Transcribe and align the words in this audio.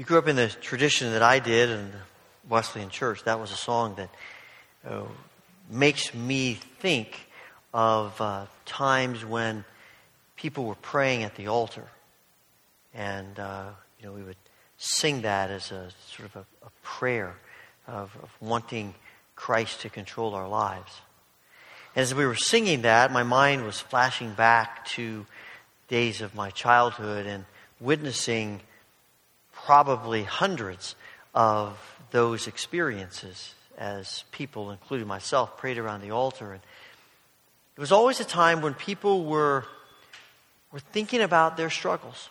you 0.00 0.06
grew 0.06 0.16
up 0.16 0.28
in 0.28 0.36
the 0.36 0.48
tradition 0.48 1.12
that 1.12 1.22
I 1.22 1.40
did 1.40 1.68
in 1.68 1.90
the 1.90 1.98
Wesleyan 2.48 2.88
Church, 2.88 3.22
that 3.24 3.38
was 3.38 3.52
a 3.52 3.56
song 3.56 3.96
that 3.96 4.08
uh, 4.88 5.02
makes 5.68 6.14
me 6.14 6.54
think 6.54 7.28
of 7.74 8.18
uh, 8.18 8.46
times 8.64 9.26
when 9.26 9.62
people 10.36 10.64
were 10.64 10.74
praying 10.76 11.24
at 11.24 11.34
the 11.34 11.48
altar. 11.48 11.84
And, 12.94 13.38
uh, 13.38 13.66
you 14.00 14.06
know, 14.06 14.14
we 14.14 14.22
would 14.22 14.38
sing 14.78 15.20
that 15.20 15.50
as 15.50 15.70
a 15.70 15.90
sort 16.08 16.30
of 16.30 16.36
a, 16.36 16.46
a 16.64 16.70
prayer 16.82 17.36
of, 17.86 18.16
of 18.22 18.30
wanting 18.40 18.94
Christ 19.36 19.82
to 19.82 19.90
control 19.90 20.34
our 20.34 20.48
lives. 20.48 20.92
And 21.94 22.04
As 22.04 22.14
we 22.14 22.24
were 22.24 22.36
singing 22.36 22.80
that, 22.82 23.12
my 23.12 23.22
mind 23.22 23.66
was 23.66 23.80
flashing 23.80 24.32
back 24.32 24.86
to 24.92 25.26
days 25.88 26.22
of 26.22 26.34
my 26.34 26.48
childhood 26.48 27.26
and 27.26 27.44
witnessing 27.80 28.62
probably 29.70 30.24
hundreds 30.24 30.96
of 31.32 31.78
those 32.10 32.48
experiences 32.48 33.54
as 33.78 34.24
people, 34.32 34.72
including 34.72 35.06
myself, 35.06 35.56
prayed 35.58 35.78
around 35.78 36.00
the 36.00 36.10
altar. 36.10 36.54
And 36.54 36.60
it 37.76 37.80
was 37.80 37.92
always 37.92 38.18
a 38.18 38.24
time 38.24 38.62
when 38.62 38.74
people 38.74 39.24
were, 39.24 39.64
were 40.72 40.80
thinking 40.80 41.20
about 41.20 41.56
their 41.56 41.70
struggles. 41.70 42.30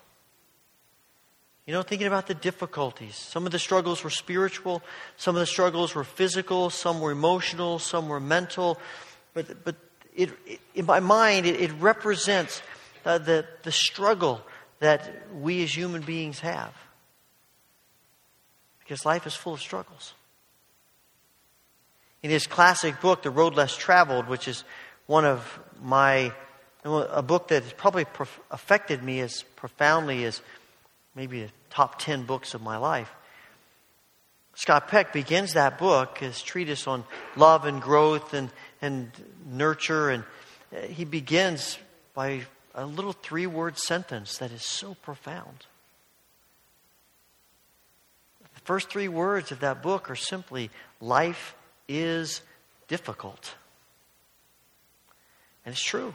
You 1.65 1.71
know, 1.71 1.81
thinking 1.81 2.07
about 2.07 2.27
the 2.27 2.33
difficulties. 2.33 3.15
Some 3.15 3.45
of 3.45 3.53
the 3.53 3.59
struggles 3.59 4.03
were 4.03 4.09
spiritual, 4.09 4.83
some 5.15 5.37
of 5.37 5.39
the 5.39 5.45
struggles 5.45 5.95
were 5.95 6.03
physical, 6.03 6.69
some 6.69 6.99
were 6.99 7.11
emotional, 7.11 7.79
some 7.79 8.09
were 8.09 8.19
mental. 8.19 8.77
But, 9.33 9.63
but 9.63 9.77
it, 10.13 10.31
it, 10.45 10.59
in 10.75 10.85
my 10.85 10.99
mind, 10.99 11.45
it, 11.45 11.61
it 11.61 11.71
represents 11.79 12.61
uh, 13.05 13.17
the, 13.17 13.45
the 13.63 13.71
struggle 13.71 14.41
that 14.79 15.09
we 15.33 15.63
as 15.63 15.73
human 15.73 16.01
beings 16.01 16.41
have. 16.41 16.73
Because 18.89 19.05
life 19.05 19.27
is 19.27 19.35
full 19.35 19.53
of 19.53 19.61
struggles. 19.61 20.15
In 22.23 22.31
his 22.31 22.47
classic 22.47 22.99
book, 23.01 23.21
The 23.21 23.29
Road 23.29 23.53
Less 23.53 23.77
Traveled, 23.77 24.27
which 24.27 24.47
is 24.47 24.63
one 25.05 25.25
of 25.25 25.59
my, 25.79 26.33
a 26.83 27.21
book 27.21 27.49
that 27.49 27.61
has 27.61 27.73
probably 27.73 28.07
affected 28.49 29.03
me 29.03 29.19
as 29.19 29.43
profoundly 29.55 30.23
as 30.23 30.41
maybe 31.13 31.43
the 31.43 31.51
top 31.69 31.99
10 31.99 32.23
books 32.23 32.55
of 32.55 32.63
my 32.63 32.77
life. 32.77 33.11
Scott 34.55 34.87
Peck 34.87 35.13
begins 35.13 35.53
that 35.53 35.77
book, 35.77 36.17
his 36.17 36.41
treatise 36.41 36.87
on 36.87 37.03
love 37.35 37.65
and 37.65 37.83
growth 37.83 38.33
and, 38.33 38.49
and 38.81 39.11
nurture, 39.45 40.09
and 40.09 40.23
he 40.87 41.05
begins 41.05 41.77
by 42.15 42.41
a 42.73 42.87
little 42.87 43.13
three 43.13 43.45
word 43.45 43.77
sentence 43.77 44.39
that 44.39 44.51
is 44.51 44.63
so 44.63 44.95
profound. 44.95 45.67
First 48.69 48.91
three 48.91 49.07
words 49.07 49.51
of 49.51 49.61
that 49.61 49.81
book 49.81 50.11
are 50.11 50.15
simply 50.15 50.69
life 51.01 51.55
is 51.87 52.41
difficult. 52.87 53.55
And 55.65 55.73
it's 55.73 55.83
true. 55.83 56.13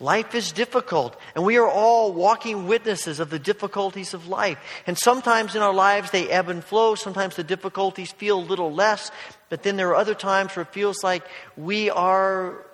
Life 0.00 0.34
is 0.34 0.50
difficult, 0.50 1.16
and 1.36 1.44
we 1.44 1.56
are 1.56 1.70
all 1.70 2.12
walking 2.12 2.66
witnesses 2.66 3.20
of 3.20 3.30
the 3.30 3.38
difficulties 3.38 4.12
of 4.12 4.26
life. 4.26 4.58
And 4.88 4.98
sometimes 4.98 5.54
in 5.54 5.62
our 5.62 5.72
lives 5.72 6.10
they 6.10 6.28
ebb 6.28 6.48
and 6.48 6.64
flow. 6.64 6.96
Sometimes 6.96 7.36
the 7.36 7.44
difficulties 7.44 8.10
feel 8.10 8.40
a 8.40 8.50
little 8.50 8.72
less, 8.72 9.12
but 9.50 9.62
then 9.62 9.76
there 9.76 9.90
are 9.90 9.94
other 9.94 10.16
times 10.16 10.56
where 10.56 10.64
it 10.64 10.72
feels 10.72 11.04
like 11.04 11.22
we 11.56 11.90
are 11.90 12.66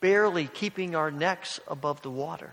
barely 0.00 0.46
keeping 0.46 0.94
our 0.94 1.10
necks 1.10 1.58
above 1.66 2.02
the 2.02 2.10
water. 2.10 2.52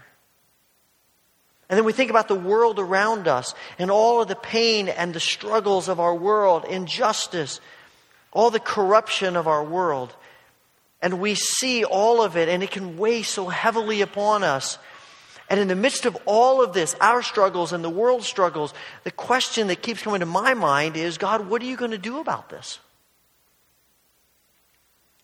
And 1.70 1.78
then 1.78 1.86
we 1.86 1.94
think 1.94 2.10
about 2.10 2.28
the 2.28 2.36
world 2.36 2.80
around 2.80 3.28
us 3.28 3.54
and 3.78 3.92
all 3.92 4.22
of 4.22 4.28
the 4.28 4.36
pain 4.36 4.90
and 4.90 5.14
the 5.14 5.20
struggles 5.20 5.88
of 5.88 6.00
our 6.00 6.16
world, 6.16 6.66
injustice, 6.66 7.62
all 8.32 8.50
the 8.50 8.60
corruption 8.60 9.36
of 9.36 9.48
our 9.48 9.64
world. 9.64 10.14
And 11.02 11.20
we 11.20 11.36
see 11.36 11.86
all 11.86 12.24
of 12.24 12.36
it, 12.36 12.50
and 12.50 12.64
it 12.64 12.72
can 12.72 12.98
weigh 12.98 13.22
so 13.22 13.48
heavily 13.48 14.02
upon 14.02 14.44
us. 14.44 14.80
And 15.48 15.60
in 15.60 15.68
the 15.68 15.76
midst 15.76 16.06
of 16.06 16.18
all 16.26 16.62
of 16.62 16.74
this, 16.74 16.96
our 17.00 17.22
struggles 17.22 17.72
and 17.72 17.84
the 17.84 17.90
world's 17.90 18.28
struggles, 18.28 18.74
the 19.04 19.12
question 19.12 19.68
that 19.68 19.82
keeps 19.82 20.02
coming 20.02 20.20
to 20.20 20.26
my 20.26 20.56
mind 20.56 20.98
is 20.98 21.18
God, 21.18 21.50
what 21.50 21.62
are 21.62 21.66
you 21.66 21.78
going 21.78 21.92
to 21.92 21.98
do 21.98 22.20
about 22.20 22.50
this? 22.50 22.80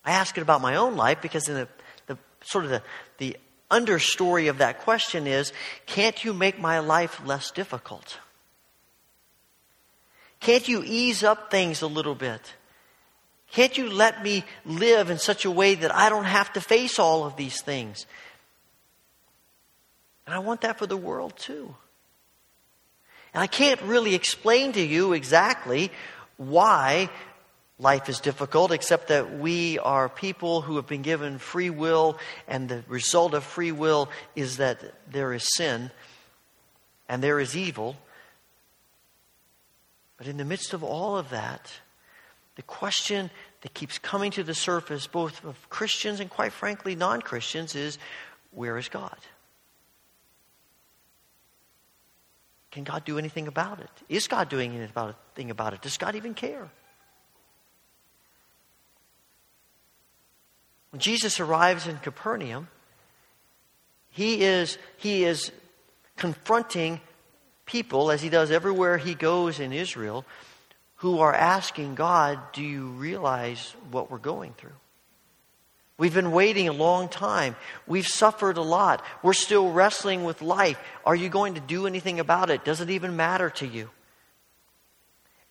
I 0.04 0.12
ask 0.12 0.38
it 0.38 0.42
about 0.42 0.62
my 0.62 0.76
own 0.76 0.96
life 0.96 1.22
because 1.22 1.50
in 1.50 1.56
the, 1.56 1.68
the 2.08 2.18
sort 2.44 2.66
of 2.66 2.70
the, 2.70 2.82
the 3.18 3.38
understory 3.72 4.50
of 4.50 4.60
that 4.60 4.82
question 4.82 5.28
is 5.28 5.52
can't 5.86 6.24
you 6.24 6.34
make 6.34 6.60
my 6.60 6.80
life 6.80 7.22
less 7.26 7.52
difficult? 7.52 8.20
Can't 10.40 10.68
you 10.68 10.84
ease 10.86 11.24
up 11.24 11.50
things 11.50 11.82
a 11.82 11.88
little 11.88 12.16
bit? 12.16 12.54
Can't 13.52 13.78
you 13.78 13.90
let 13.90 14.24
me 14.24 14.44
live 14.66 15.10
in 15.10 15.18
such 15.18 15.46
a 15.46 15.52
way 15.52 15.76
that 15.76 15.94
I 15.94 16.10
don't 16.10 16.26
have 16.26 16.52
to 16.54 16.62
face 16.62 17.00
all 17.00 17.24
of 17.24 17.36
these 17.36 17.62
things? 17.62 18.06
And 20.26 20.36
I 20.36 20.40
want 20.40 20.62
that 20.62 20.78
for 20.78 20.88
the 20.88 20.98
world 20.98 21.34
too. 21.38 21.76
And 23.34 23.42
I 23.42 23.48
can't 23.48 23.82
really 23.82 24.16
explain 24.16 24.74
to 24.74 24.82
you 24.82 25.14
exactly 25.14 25.92
why 26.38 27.10
life 27.78 28.08
is 28.08 28.20
difficult, 28.20 28.72
except 28.72 29.10
that 29.10 29.38
we 29.38 29.80
are 29.80 30.08
people 30.08 30.62
who 30.62 30.78
have 30.78 30.88
been 30.88 31.02
given 31.02 31.38
free 31.38 31.70
will, 31.70 32.18
and 32.48 32.70
the 32.70 32.84
result 32.88 33.34
of 33.34 33.44
free 33.44 33.72
will 33.72 34.10
is 34.36 34.58
that 34.58 34.80
there 35.12 35.34
is 35.34 35.46
sin 35.56 35.92
and 37.10 37.22
there 37.22 37.40
is 37.40 37.56
evil. 37.56 37.98
But 40.18 40.28
in 40.28 40.38
the 40.38 40.46
midst 40.46 40.74
of 40.74 40.84
all 40.84 41.18
of 41.18 41.30
that, 41.32 41.72
the 42.56 42.64
question 42.64 43.30
that 43.62 43.74
keeps 43.74 43.98
coming 43.98 44.32
to 44.32 44.44
the 44.44 44.54
surface, 44.54 45.08
both 45.08 45.44
of 45.44 45.70
Christians 45.70 46.22
and 46.22 46.30
quite 46.30 46.54
frankly 46.54 46.96
non 46.96 47.22
Christians, 47.22 47.76
is 47.76 47.98
where 48.52 48.78
is 48.78 48.88
God? 48.88 49.18
Can 52.72 52.86
God 52.86 53.06
do 53.06 53.18
anything 53.18 53.48
about 53.48 53.80
it? 53.80 53.90
Is 54.08 54.28
God 54.28 54.50
doing 54.50 54.72
anything 54.76 55.50
about 55.50 55.74
it? 55.74 55.82
Does 55.82 55.98
God 55.98 56.16
even 56.16 56.34
care? 56.34 56.70
When 60.96 61.02
Jesus 61.02 61.42
arrives 61.42 61.88
in 61.88 61.98
Capernaum, 61.98 62.70
he 64.12 64.44
is, 64.44 64.78
he 64.96 65.26
is 65.26 65.52
confronting 66.16 67.02
people, 67.66 68.12
as 68.12 68.22
he 68.22 68.30
does 68.30 68.50
everywhere 68.50 68.98
he 68.98 69.14
goes 69.14 69.60
in 69.60 69.74
Israel, 69.74 70.24
who 71.00 71.20
are 71.20 71.34
asking 71.34 71.96
God, 71.96 72.40
Do 72.54 72.64
you 72.64 72.88
realize 72.88 73.76
what 73.92 74.10
we're 74.10 74.20
going 74.20 74.54
through? 74.54 74.78
We've 75.98 76.14
been 76.14 76.32
waiting 76.32 76.70
a 76.70 76.72
long 76.72 77.10
time. 77.10 77.58
We've 77.86 78.08
suffered 78.08 78.56
a 78.56 78.62
lot. 78.62 79.04
We're 79.22 79.34
still 79.34 79.74
wrestling 79.74 80.24
with 80.24 80.42
life. 80.42 80.80
Are 81.06 81.14
you 81.14 81.28
going 81.28 81.56
to 81.56 81.60
do 81.60 81.88
anything 81.88 82.22
about 82.22 82.50
it? 82.50 82.64
Does 82.64 82.80
it 82.80 82.90
even 82.90 83.18
matter 83.18 83.50
to 83.50 83.68
you? 83.68 83.90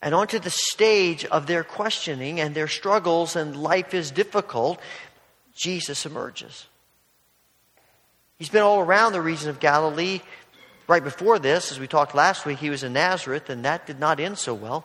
And 0.00 0.14
onto 0.14 0.38
the 0.38 0.48
stage 0.48 1.26
of 1.26 1.46
their 1.46 1.64
questioning 1.64 2.40
and 2.40 2.54
their 2.54 2.68
struggles 2.68 3.36
and 3.36 3.54
life 3.54 3.92
is 3.92 4.10
difficult, 4.10 4.80
Jesus 5.54 6.06
emerges. 6.06 6.66
He's 8.36 8.48
been 8.48 8.62
all 8.62 8.80
around 8.80 9.12
the 9.12 9.20
region 9.20 9.48
of 9.50 9.60
Galilee. 9.60 10.20
Right 10.86 11.02
before 11.02 11.38
this, 11.38 11.72
as 11.72 11.80
we 11.80 11.86
talked 11.86 12.14
last 12.14 12.44
week, 12.44 12.58
he 12.58 12.68
was 12.68 12.82
in 12.82 12.92
Nazareth, 12.92 13.48
and 13.48 13.64
that 13.64 13.86
did 13.86 13.98
not 13.98 14.20
end 14.20 14.36
so 14.36 14.52
well 14.52 14.84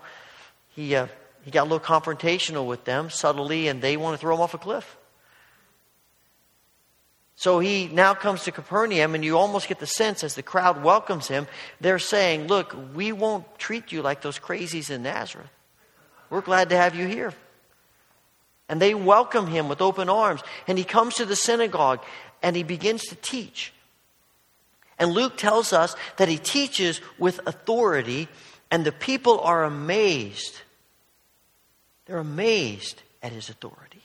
he, 0.80 0.96
uh, 0.96 1.07
he 1.44 1.52
got 1.52 1.63
a 1.63 1.69
little 1.69 1.80
confrontational 1.80 2.66
with 2.66 2.85
them 2.85 3.09
subtly, 3.09 3.68
and 3.68 3.81
they 3.81 3.97
want 3.97 4.13
to 4.13 4.18
throw 4.18 4.35
him 4.35 4.41
off 4.41 4.53
a 4.53 4.57
cliff. 4.57 4.97
So 7.36 7.59
he 7.59 7.88
now 7.88 8.13
comes 8.13 8.44
to 8.44 8.51
Capernaum, 8.51 9.13
and 9.13 9.24
you 9.24 9.38
almost 9.38 9.68
get 9.68 9.80
the 9.80 9.88
sense 9.88 10.24
as 10.24 10.36
the 10.36 10.44
crowd 10.44 10.84
welcomes 10.84 11.28
him, 11.28 11.47
they're 11.81 12.00
saying, 12.00 12.47
Look, 12.47 12.75
we 12.94 13.12
won't 13.12 13.46
treat 13.57 13.92
you 13.92 14.01
like 14.01 14.22
those 14.22 14.39
crazies 14.39 14.89
in 14.89 15.04
Nazareth. 15.04 15.50
We're 16.30 16.42
glad 16.42 16.69
to 16.69 16.77
have 16.77 16.95
you 16.95 17.07
here. 17.07 17.33
And 18.69 18.81
they 18.81 18.94
welcome 18.94 19.48
him 19.48 19.68
with 19.68 19.81
open 19.81 20.07
arms. 20.07 20.42
And 20.68 20.77
he 20.77 20.86
comes 20.86 21.16
to 21.16 21.25
the 21.25 21.36
synagogue 21.36 22.01
and 22.42 22.56
he 22.56 22.63
begins 22.63 23.04
to 23.07 23.16
teach. 23.16 23.74
And 24.98 25.12
Luke 25.12 25.36
tells 25.38 25.74
us 25.74 25.95
that 26.18 26.30
he 26.30 26.38
teaches 26.38 27.01
with 27.18 27.39
authority, 27.48 28.27
and 28.69 28.86
the 28.86 28.92
people 28.92 29.39
are 29.39 29.63
amazed 29.63 30.62
they're 32.10 32.18
amazed 32.18 33.04
at 33.21 33.31
his 33.31 33.50
authority. 33.50 34.01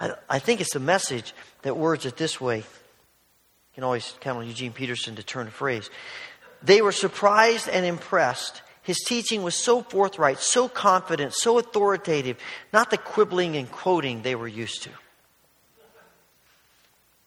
I, 0.00 0.14
I 0.28 0.38
think 0.40 0.60
it's 0.60 0.74
a 0.74 0.80
message 0.80 1.32
that 1.62 1.76
words 1.76 2.06
it 2.06 2.16
this 2.16 2.40
way. 2.40 2.56
You 2.56 2.64
can 3.76 3.84
always 3.84 4.14
count 4.20 4.38
on 4.38 4.48
Eugene 4.48 4.72
Peterson 4.72 5.14
to 5.14 5.22
turn 5.22 5.46
a 5.46 5.52
phrase. 5.52 5.90
They 6.64 6.82
were 6.82 6.90
surprised 6.90 7.68
and 7.68 7.86
impressed. 7.86 8.62
His 8.88 9.00
teaching 9.00 9.42
was 9.42 9.54
so 9.54 9.82
forthright, 9.82 10.38
so 10.38 10.66
confident, 10.66 11.34
so 11.34 11.58
authoritative, 11.58 12.38
not 12.72 12.88
the 12.90 12.96
quibbling 12.96 13.54
and 13.54 13.70
quoting 13.70 14.22
they 14.22 14.34
were 14.34 14.48
used 14.48 14.84
to. 14.84 14.90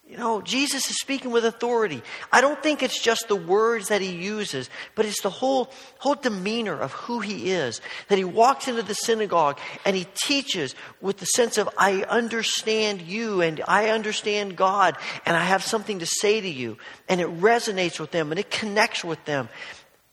You 0.09 0.17
know, 0.17 0.41
Jesus 0.41 0.89
is 0.89 0.99
speaking 0.99 1.29
with 1.29 1.45
authority. 1.45 2.01
I 2.31 2.41
don't 2.41 2.61
think 2.63 2.81
it's 2.81 2.99
just 2.99 3.27
the 3.27 3.35
words 3.35 3.89
that 3.89 4.01
he 4.01 4.09
uses, 4.09 4.71
but 4.95 5.05
it's 5.05 5.21
the 5.21 5.29
whole, 5.29 5.71
whole 5.99 6.15
demeanor 6.15 6.79
of 6.79 6.93
who 6.93 7.19
he 7.19 7.51
is. 7.51 7.79
That 8.07 8.17
he 8.17 8.23
walks 8.23 8.67
into 8.67 8.81
the 8.81 8.95
synagogue 8.95 9.59
and 9.85 9.95
he 9.95 10.07
teaches 10.15 10.73
with 10.99 11.17
the 11.17 11.27
sense 11.27 11.59
of, 11.59 11.69
I 11.77 12.01
understand 12.05 13.03
you 13.03 13.41
and 13.41 13.61
I 13.67 13.89
understand 13.89 14.57
God 14.57 14.97
and 15.27 15.37
I 15.37 15.43
have 15.43 15.61
something 15.63 15.99
to 15.99 16.07
say 16.07 16.41
to 16.41 16.49
you. 16.49 16.79
And 17.07 17.21
it 17.21 17.27
resonates 17.27 17.99
with 17.99 18.09
them 18.09 18.31
and 18.31 18.39
it 18.39 18.49
connects 18.49 19.03
with 19.03 19.23
them. 19.25 19.47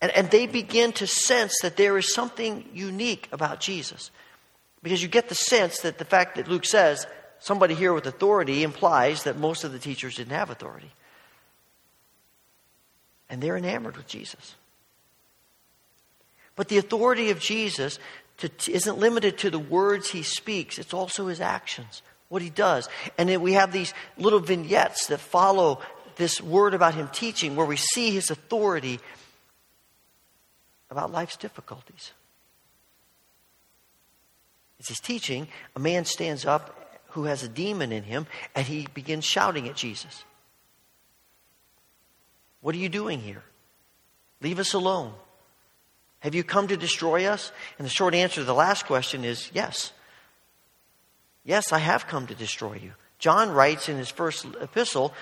And, 0.01 0.13
and 0.13 0.31
they 0.31 0.47
begin 0.47 0.93
to 0.93 1.07
sense 1.07 1.55
that 1.63 1.77
there 1.77 1.99
is 1.99 2.13
something 2.13 2.69
unique 2.73 3.29
about 3.33 3.61
Jesus. 3.61 4.11
Because 4.83 5.03
you 5.03 5.09
get 5.09 5.29
the 5.29 5.35
sense 5.35 5.81
that 5.81 5.99
the 5.99 6.05
fact 6.05 6.37
that 6.37 6.49
Luke 6.49 6.65
says, 6.65 7.07
somebody 7.41 7.75
here 7.75 7.93
with 7.93 8.07
authority 8.07 8.63
implies 8.63 9.25
that 9.25 9.37
most 9.37 9.65
of 9.65 9.73
the 9.73 9.79
teachers 9.79 10.17
didn't 10.17 10.35
have 10.35 10.51
authority. 10.51 10.93
And 13.29 13.43
they're 13.43 13.57
enamored 13.57 13.97
with 13.97 14.07
Jesus. 14.07 14.55
But 16.57 16.69
the 16.69 16.79
authority 16.79 17.31
of 17.31 17.41
Jesus 17.41 17.99
to, 18.39 18.51
isn't 18.69 18.99
limited 18.99 19.39
to 19.39 19.51
the 19.51 19.59
words 19.59 20.11
he 20.11 20.23
speaks, 20.23 20.79
it's 20.79 20.95
also 20.95 21.27
his 21.27 21.41
actions, 21.41 22.03
what 22.29 22.43
he 22.43 22.51
does. 22.51 22.89
And 23.17 23.29
then 23.29 23.43
we 23.43 23.53
have 23.55 23.73
these 23.73 23.93
little 24.17 24.41
vignettes 24.41 25.07
that 25.09 25.21
follow 25.21 25.81
this 26.17 26.41
word 26.41 26.75
about 26.75 26.95
him 26.95 27.09
teaching 27.13 27.55
where 27.57 27.67
we 27.67 27.77
see 27.77 28.11
his 28.11 28.31
authority 28.31 29.01
about 30.91 31.13
life's 31.13 31.37
difficulties. 31.37 32.13
As 34.81 34.89
he's 34.89 35.01
teaching, 35.01 35.49
a 35.75 35.81
man 35.81 36.05
stands 36.05 36.47
up 36.47 36.75
who 37.11 37.25
has 37.25 37.43
a 37.43 37.49
demon 37.49 37.91
in 37.91 38.05
him, 38.05 38.27
and 38.55 38.67
he 38.67 38.87
begins 38.95 39.25
shouting 39.25 39.69
at 39.69 39.77
Jesus. 39.77 40.25
What 42.61 42.75
are 42.75 42.79
you 42.79 42.89
doing 42.89 43.21
here? 43.21 43.43
Leave 44.41 44.59
us 44.59 44.75
alone. 44.75 45.13
Have 46.21 46.35
you 46.35 46.45
come 46.45 46.69
to 46.69 46.77
destroy 46.77 47.27
us? 47.27 47.53
And 47.79 47.85
the 47.85 47.91
short 47.91 48.15
answer 48.15 48.37
to 48.37 48.45
the 48.45 48.55
last 48.55 48.87
question 48.87 49.25
is 49.25 49.51
yes. 49.55 49.93
Yes, 51.45 51.73
I 51.73 51.79
have 51.79 52.07
come 52.07 52.27
to 52.27 52.35
destroy 52.35 52.75
you. 52.75 52.93
John 53.19 53.51
writes 53.51 53.89
in 53.89 53.97
his 53.97 54.11
first 54.11 54.45
epistle, 54.61 55.15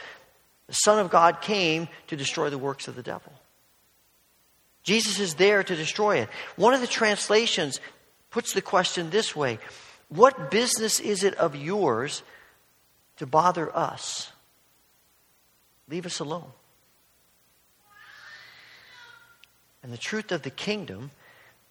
the 0.66 0.74
Son 0.74 0.98
of 0.98 1.10
God 1.10 1.40
came 1.40 1.88
to 2.08 2.16
destroy 2.16 2.50
the 2.50 2.58
works 2.58 2.88
of 2.88 2.96
the 2.96 3.02
devil. 3.02 3.32
Jesus 4.86 5.18
is 5.18 5.34
there 5.34 5.64
to 5.64 5.74
destroy 5.74 6.18
it. 6.18 6.28
One 6.54 6.72
of 6.72 6.80
the 6.80 6.86
translations 6.86 7.80
puts 8.30 8.52
the 8.52 8.62
question 8.62 9.10
this 9.10 9.34
way 9.34 9.58
what 10.08 10.50
business 10.50 11.00
is 11.00 11.24
it 11.24 11.34
of 11.34 11.56
yours 11.56 12.22
to 13.16 13.26
bother 13.26 13.74
us? 13.76 14.30
Leave 15.88 16.06
us 16.06 16.20
alone. 16.20 16.52
And 19.82 19.92
the 19.92 19.98
truth 19.98 20.30
of 20.30 20.42
the 20.42 20.50
kingdom 20.50 21.10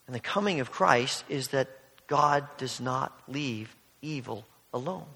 and 0.07 0.15
the 0.15 0.19
coming 0.19 0.59
of 0.59 0.71
Christ 0.71 1.23
is 1.29 1.49
that 1.49 1.69
God 2.07 2.45
does 2.57 2.81
not 2.81 3.17
leave 3.29 3.73
evil 4.01 4.45
alone. 4.73 5.07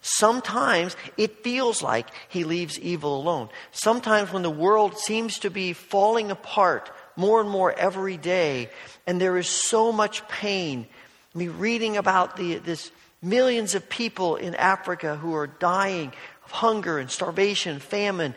Sometimes 0.00 0.96
it 1.16 1.42
feels 1.42 1.82
like 1.82 2.08
he 2.28 2.44
leaves 2.44 2.78
evil 2.78 3.20
alone. 3.20 3.48
Sometimes 3.72 4.32
when 4.32 4.42
the 4.42 4.50
world 4.50 4.98
seems 4.98 5.38
to 5.40 5.50
be 5.50 5.72
falling 5.72 6.30
apart 6.30 6.90
more 7.16 7.40
and 7.40 7.50
more 7.50 7.72
every 7.72 8.16
day, 8.16 8.70
and 9.06 9.20
there 9.20 9.36
is 9.36 9.48
so 9.48 9.92
much 9.92 10.26
pain 10.28 10.86
me 11.34 11.48
reading 11.48 11.96
about 11.96 12.36
the, 12.36 12.56
this 12.56 12.90
millions 13.22 13.74
of 13.74 13.88
people 13.88 14.36
in 14.36 14.54
Africa 14.54 15.16
who 15.16 15.34
are 15.34 15.46
dying 15.46 16.12
of 16.44 16.50
hunger 16.50 16.98
and 16.98 17.10
starvation, 17.10 17.78
famine, 17.78 18.34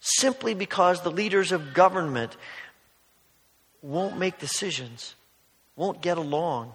simply 0.00 0.54
because 0.54 1.02
the 1.02 1.10
leaders 1.10 1.52
of 1.52 1.74
government 1.74 2.36
won't 3.80 4.18
make 4.18 4.38
decisions, 4.38 5.14
won't 5.74 6.00
get 6.00 6.18
along. 6.18 6.72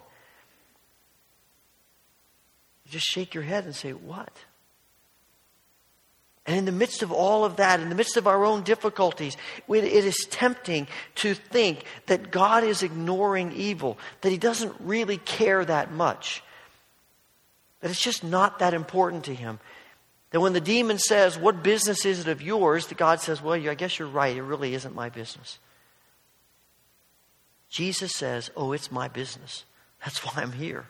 Just 2.89 3.06
shake 3.06 3.34
your 3.34 3.44
head 3.44 3.66
and 3.66 3.75
say, 3.75 3.92
What? 3.92 4.31
And 6.45 6.56
in 6.56 6.63
the 6.63 6.72
midst 6.72 7.04
of 7.04 7.12
all 7.12 7.44
of 7.44 7.57
that, 7.57 7.81
in 7.81 7.89
the 7.89 7.95
midst 7.95 8.16
of 8.16 8.25
our 8.25 8.45
own 8.45 8.63
difficulties, 8.63 9.36
it 9.68 9.84
is 9.84 10.25
tempting 10.30 10.88
to 11.16 11.34
think 11.34 11.84
that 12.06 12.31
God 12.31 12.63
is 12.63 12.84
ignoring 12.84 13.51
evil, 13.51 13.98
that 14.22 14.31
He 14.31 14.38
doesn't 14.38 14.74
really 14.80 15.18
care 15.18 15.66
that 15.66 15.92
much, 15.92 16.42
that 17.81 17.92
it's 17.92 18.01
just 18.01 18.24
not 18.24 18.60
that 18.60 18.74
important 18.74 19.25
to 19.25 19.36
Him. 19.36 19.60
That 20.31 20.39
when 20.39 20.54
the 20.54 20.62
demon 20.62 21.00
says, 21.00 21.38
What 21.38 21.63
business 21.63 22.06
is 22.06 22.22
it 22.22 22.28
of 22.28 22.42
yours? 22.42 22.88
that 22.88 22.98
God 22.98 23.19
says, 23.19 23.42
Well, 23.42 23.54
I 23.54 23.75
guess 23.75 24.00
you're 24.00 24.07
right. 24.07 24.36
It 24.36 24.42
really 24.42 24.74
isn't 24.74 24.95
my 24.95 25.10
business. 25.10 25.60
Jesus 27.69 28.13
says, 28.13 28.50
Oh, 28.56 28.72
it's 28.72 28.92
my 28.92 29.07
business. 29.10 29.66
That's 30.04 30.19
why 30.19 30.42
I'm 30.42 30.54
here. 30.54 30.88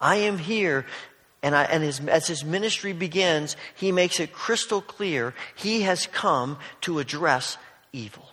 I 0.00 0.16
am 0.16 0.38
here 0.38 0.86
and, 1.42 1.54
I, 1.54 1.64
and 1.64 1.82
his, 1.84 2.00
as 2.00 2.26
his 2.26 2.44
ministry 2.44 2.92
begins, 2.92 3.56
he 3.76 3.92
makes 3.92 4.18
it 4.18 4.32
crystal 4.32 4.80
clear 4.80 5.34
he 5.54 5.82
has 5.82 6.06
come 6.06 6.58
to 6.82 6.98
address 6.98 7.56
evil. 7.92 8.28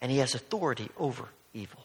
And 0.00 0.12
he 0.12 0.18
has 0.18 0.34
authority 0.34 0.90
over 0.98 1.26
evil. 1.54 1.80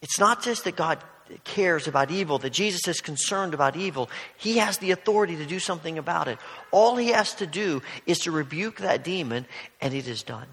It's 0.00 0.18
not 0.18 0.42
just 0.42 0.64
that 0.64 0.74
God 0.74 1.02
cares 1.44 1.86
about 1.86 2.10
evil, 2.10 2.38
that 2.38 2.52
Jesus 2.52 2.88
is 2.88 3.00
concerned 3.00 3.54
about 3.54 3.76
evil. 3.76 4.10
He 4.36 4.58
has 4.58 4.78
the 4.78 4.90
authority 4.90 5.36
to 5.36 5.46
do 5.46 5.58
something 5.58 5.98
about 5.98 6.28
it. 6.28 6.38
All 6.70 6.96
he 6.96 7.08
has 7.08 7.34
to 7.36 7.46
do 7.46 7.82
is 8.06 8.20
to 8.20 8.30
rebuke 8.30 8.78
that 8.78 9.04
demon, 9.04 9.46
and 9.80 9.94
it 9.94 10.08
is 10.08 10.22
done. 10.22 10.48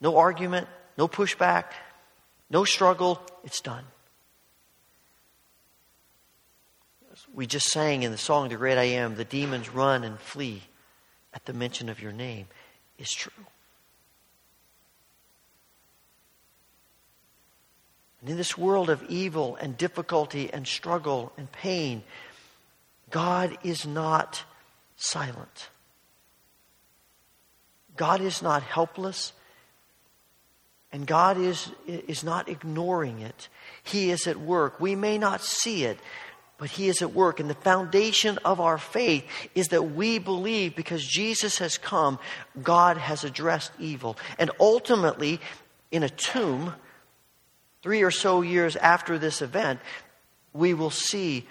No 0.00 0.16
argument, 0.18 0.68
no 0.96 1.08
pushback, 1.08 1.64
no 2.54 2.64
struggle, 2.64 3.20
it's 3.42 3.60
done. 3.60 3.84
we 7.32 7.48
just 7.48 7.70
sang 7.70 8.04
in 8.04 8.12
the 8.12 8.18
song, 8.18 8.48
The 8.48 8.56
Great 8.56 8.78
I 8.78 8.84
Am, 8.84 9.16
the 9.16 9.24
demons 9.24 9.68
run 9.68 10.04
and 10.04 10.18
flee 10.20 10.62
at 11.32 11.44
the 11.46 11.52
mention 11.52 11.88
of 11.88 12.00
your 12.00 12.12
name, 12.12 12.46
is 12.96 13.10
true. 13.10 13.44
And 18.20 18.30
in 18.30 18.36
this 18.36 18.56
world 18.56 18.88
of 18.88 19.02
evil 19.08 19.56
and 19.56 19.76
difficulty 19.76 20.52
and 20.52 20.66
struggle 20.66 21.32
and 21.36 21.50
pain, 21.50 22.04
God 23.10 23.58
is 23.64 23.84
not 23.84 24.44
silent. 24.96 25.70
God 27.96 28.20
is 28.20 28.42
not 28.42 28.62
helpless. 28.62 29.32
And 30.94 31.08
God 31.08 31.38
is, 31.38 31.72
is 31.88 32.22
not 32.22 32.48
ignoring 32.48 33.18
it. 33.18 33.48
He 33.82 34.12
is 34.12 34.28
at 34.28 34.38
work. 34.38 34.78
We 34.78 34.94
may 34.94 35.18
not 35.18 35.40
see 35.40 35.82
it, 35.82 35.98
but 36.56 36.70
He 36.70 36.86
is 36.86 37.02
at 37.02 37.12
work. 37.12 37.40
And 37.40 37.50
the 37.50 37.54
foundation 37.54 38.38
of 38.44 38.60
our 38.60 38.78
faith 38.78 39.24
is 39.56 39.66
that 39.68 39.82
we 39.82 40.20
believe 40.20 40.76
because 40.76 41.04
Jesus 41.04 41.58
has 41.58 41.78
come, 41.78 42.20
God 42.62 42.96
has 42.96 43.24
addressed 43.24 43.72
evil. 43.80 44.16
And 44.38 44.52
ultimately, 44.60 45.40
in 45.90 46.04
a 46.04 46.08
tomb, 46.08 46.72
three 47.82 48.02
or 48.02 48.12
so 48.12 48.42
years 48.42 48.76
after 48.76 49.18
this 49.18 49.42
event, 49.42 49.80
we 50.52 50.74
will 50.74 50.90
see 50.90 51.44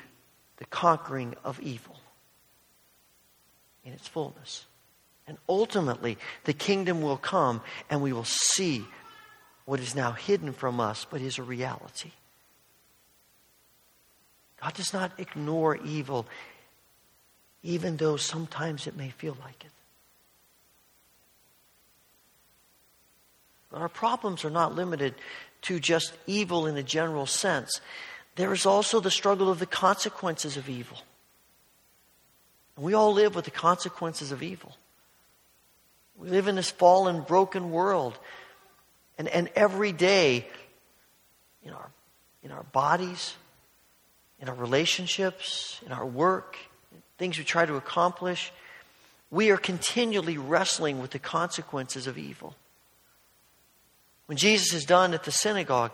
the 0.56 0.66
conquering 0.68 1.36
of 1.44 1.60
evil 1.60 1.98
in 3.84 3.92
its 3.92 4.08
fullness. 4.08 4.64
And 5.28 5.38
ultimately, 5.50 6.18
the 6.46 6.54
kingdom 6.54 7.02
will 7.02 7.18
come 7.18 7.60
and 7.90 8.02
we 8.02 8.14
will 8.14 8.24
see 8.24 8.86
what 9.66 9.80
is 9.80 9.96
now 9.96 10.12
hidden 10.12 10.54
from 10.54 10.80
us, 10.80 11.06
but 11.10 11.22
is 11.22 11.38
a 11.38 11.44
reality. 11.44 12.12
God 14.62 14.74
does 14.74 14.94
not 14.94 15.12
ignore 15.18 15.76
evil, 15.78 16.26
even 17.64 17.98
though 17.98 18.18
sometimes 18.18 18.88
it 18.88 18.96
may 18.96 19.10
feel 19.10 19.38
like 19.42 19.64
it. 19.64 19.72
But 23.72 23.82
our 23.82 23.90
problems 23.90 24.46
are 24.46 24.50
not 24.50 24.76
limited 24.76 25.16
to 25.64 25.80
just 25.80 26.14
evil 26.28 26.68
in 26.68 26.78
a 26.78 26.84
general 26.84 27.26
sense. 27.26 27.82
There 28.36 28.54
is 28.54 28.66
also 28.66 29.00
the 29.00 29.12
struggle 29.12 29.50
of 29.50 29.60
the 29.60 29.66
consequences 29.66 30.58
of 30.58 30.70
evil. 30.70 30.98
We 32.78 32.94
all 32.94 33.14
live 33.14 33.36
with 33.36 33.46
the 33.46 33.52
consequences 33.52 34.32
of 34.32 34.42
evil. 34.42 34.76
We 36.16 36.30
live 36.30 36.48
in 36.48 36.56
this 36.56 36.72
fallen, 36.72 37.22
broken 37.22 37.72
world. 37.72 38.18
And, 39.18 39.28
and 39.28 39.50
every 39.56 39.92
day, 39.92 40.48
in 41.64 41.72
our, 41.72 41.90
in 42.42 42.52
our 42.52 42.64
bodies, 42.64 43.36
in 44.40 44.50
our 44.50 44.56
relationships, 44.56 45.80
in 45.86 45.92
our 45.92 46.06
work, 46.06 46.58
things 47.18 47.38
we 47.38 47.44
try 47.44 47.66
to 47.66 47.76
accomplish, 47.76 48.52
we 49.32 49.50
are 49.50 49.58
continually 49.58 50.38
wrestling 50.38 51.02
with 51.02 51.12
the 51.12 51.20
consequences 51.20 52.08
of 52.08 52.18
evil. 52.18 52.56
When 54.26 54.38
Jesus 54.38 54.74
is 54.74 54.86
done 54.86 55.14
at 55.14 55.24
the 55.24 55.32
synagogue, 55.32 55.92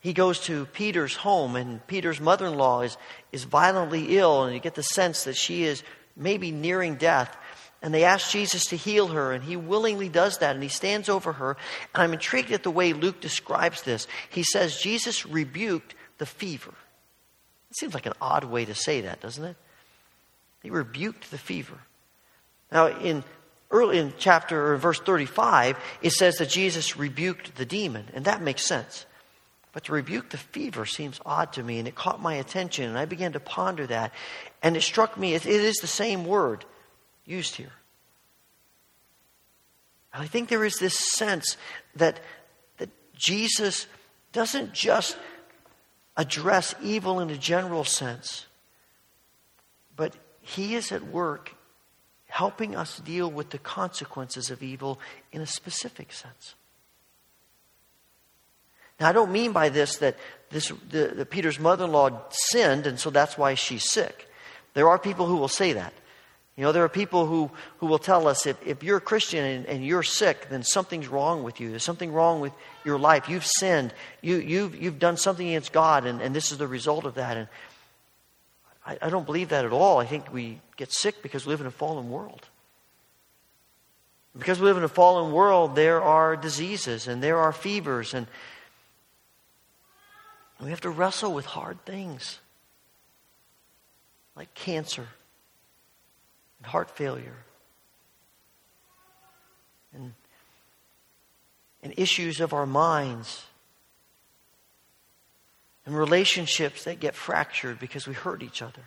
he 0.00 0.12
goes 0.12 0.40
to 0.40 0.66
Peter's 0.66 1.16
home, 1.16 1.56
and 1.56 1.84
Peter's 1.86 2.20
mother 2.20 2.46
in 2.46 2.54
law 2.54 2.82
is, 2.82 2.96
is 3.32 3.44
violently 3.44 4.16
ill, 4.18 4.44
and 4.44 4.54
you 4.54 4.60
get 4.60 4.74
the 4.74 4.82
sense 4.82 5.24
that 5.24 5.36
she 5.36 5.64
is 5.64 5.82
maybe 6.16 6.50
nearing 6.50 6.96
death. 6.96 7.36
And 7.80 7.94
they 7.94 8.04
ask 8.04 8.30
Jesus 8.30 8.66
to 8.66 8.76
heal 8.76 9.08
her, 9.08 9.32
and 9.32 9.44
he 9.44 9.56
willingly 9.56 10.08
does 10.08 10.38
that, 10.38 10.54
and 10.54 10.62
he 10.62 10.68
stands 10.68 11.08
over 11.08 11.32
her. 11.34 11.56
And 11.94 12.02
I'm 12.02 12.12
intrigued 12.12 12.50
at 12.50 12.64
the 12.64 12.70
way 12.70 12.92
Luke 12.92 13.20
describes 13.20 13.82
this. 13.82 14.08
He 14.30 14.42
says 14.42 14.80
Jesus 14.80 15.24
rebuked 15.24 15.94
the 16.18 16.26
fever. 16.26 16.74
It 17.70 17.76
seems 17.76 17.94
like 17.94 18.06
an 18.06 18.14
odd 18.20 18.44
way 18.44 18.64
to 18.64 18.74
say 18.74 19.02
that, 19.02 19.20
doesn't 19.20 19.44
it? 19.44 19.56
He 20.62 20.70
rebuked 20.70 21.30
the 21.30 21.38
fever. 21.38 21.78
Now, 22.72 22.88
in 22.88 23.22
early 23.70 23.98
in 23.98 24.12
chapter 24.18 24.72
or 24.72 24.76
verse 24.76 24.98
35, 24.98 25.76
it 26.02 26.10
says 26.10 26.38
that 26.38 26.48
Jesus 26.48 26.96
rebuked 26.96 27.56
the 27.56 27.66
demon, 27.66 28.06
and 28.12 28.24
that 28.24 28.42
makes 28.42 28.64
sense. 28.64 29.06
But 29.72 29.84
to 29.84 29.92
rebuke 29.92 30.30
the 30.30 30.38
fever 30.38 30.84
seems 30.84 31.20
odd 31.24 31.52
to 31.52 31.62
me, 31.62 31.78
and 31.78 31.86
it 31.86 31.94
caught 31.94 32.20
my 32.20 32.34
attention, 32.34 32.88
and 32.88 32.98
I 32.98 33.04
began 33.04 33.34
to 33.34 33.40
ponder 33.40 33.86
that. 33.86 34.12
And 34.62 34.76
it 34.76 34.82
struck 34.82 35.16
me, 35.16 35.34
it 35.34 35.46
is 35.46 35.76
the 35.76 35.86
same 35.86 36.24
word 36.24 36.64
used 37.28 37.56
here. 37.56 37.72
I 40.12 40.26
think 40.26 40.48
there 40.48 40.64
is 40.64 40.76
this 40.76 40.98
sense 41.14 41.56
that, 41.94 42.18
that 42.78 42.88
Jesus 43.14 43.86
doesn't 44.32 44.72
just 44.72 45.16
address 46.16 46.74
evil 46.82 47.20
in 47.20 47.30
a 47.30 47.36
general 47.36 47.84
sense, 47.84 48.46
but 49.94 50.16
he 50.40 50.74
is 50.74 50.90
at 50.90 51.06
work 51.06 51.54
helping 52.26 52.74
us 52.74 52.98
deal 52.98 53.30
with 53.30 53.50
the 53.50 53.58
consequences 53.58 54.50
of 54.50 54.62
evil 54.62 54.98
in 55.30 55.40
a 55.40 55.46
specific 55.46 56.12
sense. 56.12 56.54
Now, 58.98 59.08
I 59.08 59.12
don't 59.12 59.30
mean 59.30 59.52
by 59.52 59.68
this 59.68 59.98
that 59.98 60.16
this, 60.50 60.72
the, 60.90 61.12
the 61.14 61.26
Peter's 61.26 61.60
mother 61.60 61.84
in 61.84 61.92
law 61.92 62.22
sinned, 62.30 62.86
and 62.86 62.98
so 62.98 63.10
that's 63.10 63.38
why 63.38 63.54
she's 63.54 63.88
sick. 63.88 64.28
There 64.74 64.88
are 64.88 64.98
people 64.98 65.26
who 65.26 65.36
will 65.36 65.48
say 65.48 65.74
that. 65.74 65.92
You 66.58 66.64
know, 66.64 66.72
there 66.72 66.82
are 66.82 66.88
people 66.88 67.24
who, 67.24 67.52
who 67.76 67.86
will 67.86 68.00
tell 68.00 68.26
us 68.26 68.44
if, 68.44 68.56
if 68.66 68.82
you're 68.82 68.96
a 68.96 69.00
Christian 69.00 69.44
and, 69.44 69.66
and 69.66 69.86
you're 69.86 70.02
sick, 70.02 70.48
then 70.50 70.64
something's 70.64 71.06
wrong 71.06 71.44
with 71.44 71.60
you. 71.60 71.70
There's 71.70 71.84
something 71.84 72.12
wrong 72.12 72.40
with 72.40 72.52
your 72.84 72.98
life. 72.98 73.28
You've 73.28 73.46
sinned. 73.46 73.94
You, 74.22 74.38
you've, 74.38 74.74
you've 74.74 74.98
done 74.98 75.16
something 75.16 75.46
against 75.46 75.72
God, 75.72 76.04
and, 76.04 76.20
and 76.20 76.34
this 76.34 76.50
is 76.50 76.58
the 76.58 76.66
result 76.66 77.04
of 77.04 77.14
that. 77.14 77.36
And 77.36 77.48
I, 78.84 78.98
I 79.02 79.08
don't 79.08 79.24
believe 79.24 79.50
that 79.50 79.64
at 79.64 79.70
all. 79.70 79.98
I 79.98 80.06
think 80.06 80.32
we 80.32 80.60
get 80.76 80.92
sick 80.92 81.22
because 81.22 81.46
we 81.46 81.50
live 81.50 81.60
in 81.60 81.68
a 81.68 81.70
fallen 81.70 82.10
world. 82.10 82.44
Because 84.36 84.58
we 84.58 84.66
live 84.66 84.78
in 84.78 84.82
a 84.82 84.88
fallen 84.88 85.32
world, 85.32 85.76
there 85.76 86.02
are 86.02 86.34
diseases 86.34 87.06
and 87.06 87.22
there 87.22 87.38
are 87.38 87.52
fevers, 87.52 88.14
and 88.14 88.26
we 90.60 90.70
have 90.70 90.80
to 90.80 90.90
wrestle 90.90 91.32
with 91.32 91.46
hard 91.46 91.84
things 91.84 92.40
like 94.34 94.52
cancer 94.54 95.06
and 96.58 96.66
heart 96.66 96.90
failure 96.90 97.36
and, 99.94 100.12
and 101.82 101.94
issues 101.96 102.40
of 102.40 102.52
our 102.52 102.66
minds 102.66 103.44
and 105.86 105.96
relationships 105.96 106.84
that 106.84 107.00
get 107.00 107.14
fractured 107.14 107.78
because 107.78 108.06
we 108.06 108.14
hurt 108.14 108.42
each 108.42 108.60
other 108.60 108.82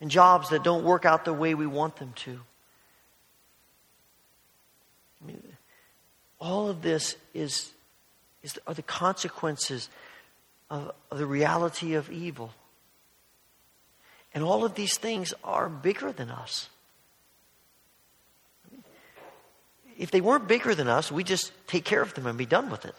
and 0.00 0.10
jobs 0.10 0.50
that 0.50 0.62
don't 0.62 0.84
work 0.84 1.04
out 1.04 1.24
the 1.24 1.32
way 1.32 1.54
we 1.54 1.66
want 1.66 1.96
them 1.96 2.12
to. 2.14 2.38
I 5.22 5.26
mean, 5.26 5.42
all 6.38 6.68
of 6.68 6.82
this 6.82 7.16
is, 7.32 7.72
is 8.42 8.58
are 8.66 8.74
the 8.74 8.82
consequences 8.82 9.88
of, 10.68 10.92
of 11.10 11.18
the 11.18 11.24
reality 11.24 11.94
of 11.94 12.10
evil. 12.10 12.52
And 14.34 14.42
all 14.42 14.64
of 14.64 14.74
these 14.74 14.98
things 14.98 15.32
are 15.44 15.68
bigger 15.68 16.10
than 16.12 16.30
us. 16.30 16.68
If 19.96 20.10
they 20.10 20.20
weren't 20.20 20.48
bigger 20.48 20.74
than 20.74 20.88
us, 20.88 21.12
we 21.12 21.22
just 21.22 21.52
take 21.68 21.84
care 21.84 22.02
of 22.02 22.14
them 22.14 22.26
and 22.26 22.36
be 22.36 22.46
done 22.46 22.68
with 22.68 22.84
it. 22.84 22.94